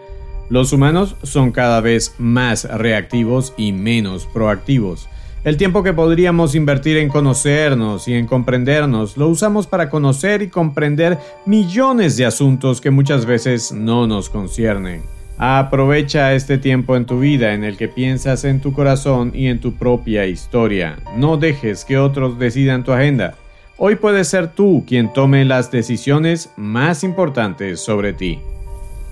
Los 0.48 0.72
humanos 0.72 1.16
son 1.22 1.50
cada 1.50 1.80
vez 1.80 2.14
más 2.18 2.64
reactivos 2.64 3.52
y 3.56 3.72
menos 3.72 4.26
proactivos. 4.26 5.08
El 5.42 5.56
tiempo 5.56 5.82
que 5.82 5.92
podríamos 5.92 6.54
invertir 6.56 6.96
en 6.96 7.08
conocernos 7.08 8.08
y 8.08 8.14
en 8.14 8.26
comprendernos 8.26 9.16
lo 9.16 9.28
usamos 9.28 9.66
para 9.66 9.88
conocer 9.90 10.42
y 10.42 10.48
comprender 10.48 11.18
millones 11.46 12.16
de 12.16 12.26
asuntos 12.26 12.80
que 12.80 12.90
muchas 12.90 13.26
veces 13.26 13.70
no 13.70 14.06
nos 14.06 14.28
conciernen. 14.28 15.02
Aprovecha 15.38 16.32
este 16.32 16.56
tiempo 16.56 16.96
en 16.96 17.04
tu 17.04 17.20
vida 17.20 17.52
en 17.52 17.62
el 17.62 17.76
que 17.76 17.88
piensas 17.88 18.44
en 18.44 18.60
tu 18.60 18.72
corazón 18.72 19.32
y 19.34 19.48
en 19.48 19.60
tu 19.60 19.74
propia 19.74 20.24
historia. 20.26 20.96
No 21.14 21.36
dejes 21.36 21.84
que 21.84 21.98
otros 21.98 22.38
decidan 22.38 22.84
tu 22.84 22.92
agenda. 22.92 23.34
Hoy 23.76 23.96
puedes 23.96 24.28
ser 24.28 24.48
tú 24.48 24.84
quien 24.86 25.12
tome 25.12 25.44
las 25.44 25.70
decisiones 25.70 26.50
más 26.56 27.04
importantes 27.04 27.80
sobre 27.80 28.14
ti. 28.14 28.38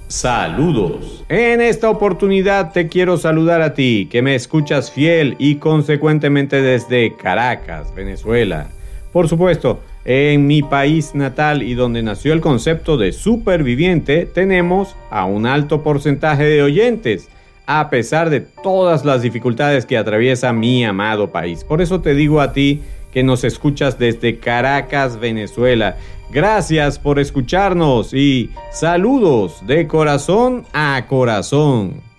Saludos. 0.09 1.25
En 1.29 1.61
esta 1.61 1.91
oportunidad 1.91 2.73
te 2.73 2.89
quiero 2.89 3.19
saludar 3.19 3.61
a 3.61 3.75
ti, 3.75 4.09
que 4.11 4.23
me 4.23 4.35
escuchas 4.35 4.91
fiel 4.91 5.37
y 5.39 5.57
consecuentemente 5.57 6.63
desde 6.63 7.15
Caracas, 7.17 7.95
Venezuela. 7.95 8.69
Por 9.13 9.29
supuesto, 9.29 9.81
en 10.05 10.47
mi 10.47 10.63
país 10.63 11.15
natal 11.15 11.63
y 11.63 11.75
donde 11.75 12.03
nació 12.03 12.33
el 12.33 12.41
concepto 12.41 12.97
de 12.97 13.13
superviviente, 13.13 14.27
tenemos 14.27 14.97
a 15.11 15.25
un 15.25 15.47
alto 15.47 15.83
porcentaje 15.83 16.45
de 16.45 16.63
oyentes, 16.63 17.29
a 17.67 17.89
pesar 17.89 18.29
de 18.29 18.41
todas 18.41 19.05
las 19.05 19.23
dificultades 19.23 19.87
que 19.87 19.97
atraviesa 19.97 20.53
mi 20.53 20.85
amado 20.85 21.33
país. 21.33 21.65
Por 21.65 21.81
eso 21.81 22.01
te 22.01 22.15
digo 22.15 22.41
a 22.41 22.53
ti 22.53 22.83
que 23.13 23.23
nos 23.23 23.45
escuchas 23.45 23.99
desde 23.99 24.39
Caracas, 24.39 25.19
Venezuela. 25.19 25.97
Gracias 26.31 26.99
por 26.99 27.19
escucharnos 27.19 28.13
y 28.13 28.51
saludos 28.73 29.67
de 29.67 29.87
corazón 29.87 30.65
a 30.73 31.07
corazón. 31.09 32.14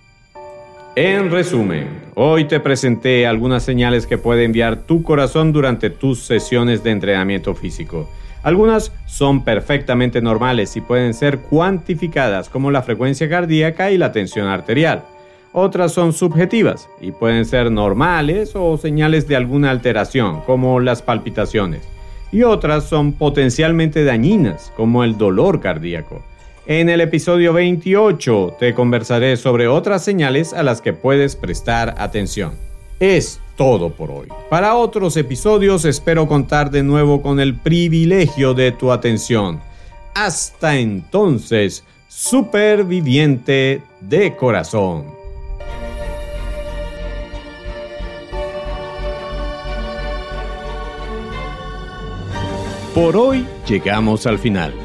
En 0.97 1.29
resumen, 1.29 1.89
hoy 2.13 2.45
te 2.45 2.61
presenté 2.61 3.27
algunas 3.27 3.63
señales 3.63 4.07
que 4.07 4.17
puede 4.17 4.45
enviar 4.45 4.83
tu 4.83 5.03
corazón 5.03 5.51
durante 5.51 5.89
tus 5.89 6.23
sesiones 6.23 6.85
de 6.85 6.91
entrenamiento 6.91 7.53
físico. 7.53 8.09
Algunas 8.43 8.93
son 9.05 9.43
perfectamente 9.43 10.21
normales 10.21 10.77
y 10.77 10.81
pueden 10.81 11.13
ser 11.13 11.39
cuantificadas 11.39 12.47
como 12.47 12.71
la 12.71 12.81
frecuencia 12.81 13.27
cardíaca 13.27 13.91
y 13.91 13.97
la 13.97 14.13
tensión 14.13 14.47
arterial. 14.47 15.03
Otras 15.51 15.91
son 15.91 16.13
subjetivas 16.13 16.87
y 17.01 17.11
pueden 17.11 17.43
ser 17.43 17.71
normales 17.71 18.53
o 18.55 18.77
señales 18.77 19.27
de 19.27 19.35
alguna 19.35 19.71
alteración 19.71 20.39
como 20.45 20.79
las 20.79 21.01
palpitaciones. 21.01 21.81
Y 22.31 22.43
otras 22.43 22.85
son 22.85 23.11
potencialmente 23.11 24.05
dañinas 24.05 24.71
como 24.77 25.03
el 25.03 25.17
dolor 25.17 25.59
cardíaco. 25.59 26.23
En 26.67 26.89
el 26.89 26.99
episodio 26.99 27.53
28 27.53 28.55
te 28.57 28.73
conversaré 28.73 29.37
sobre 29.37 29.67
otras 29.67 30.03
señales 30.03 30.51
a 30.51 30.63
las 30.63 30.81
que 30.81 30.93
puedes 30.93 31.35
prestar 31.35 31.93
atención. 31.99 32.53
Es 32.99 33.39
todo 33.55 33.91
por 33.91 34.09
hoy. 34.09 34.29
Para 34.49 34.73
otros 34.73 35.15
episodios 35.15 35.85
espero 35.85 36.27
contar 36.27 36.71
de 36.71 36.81
nuevo 36.81 37.21
con 37.21 37.39
el 37.39 37.53
privilegio 37.53 38.55
de 38.55 38.71
tu 38.71 38.91
atención. 38.91 39.61
Hasta 40.15 40.77
entonces, 40.77 41.83
superviviente 42.07 43.83
de 44.01 44.35
corazón. 44.35 45.05
Por 52.95 53.15
hoy 53.15 53.45
llegamos 53.67 54.25
al 54.25 54.39
final 54.39 54.84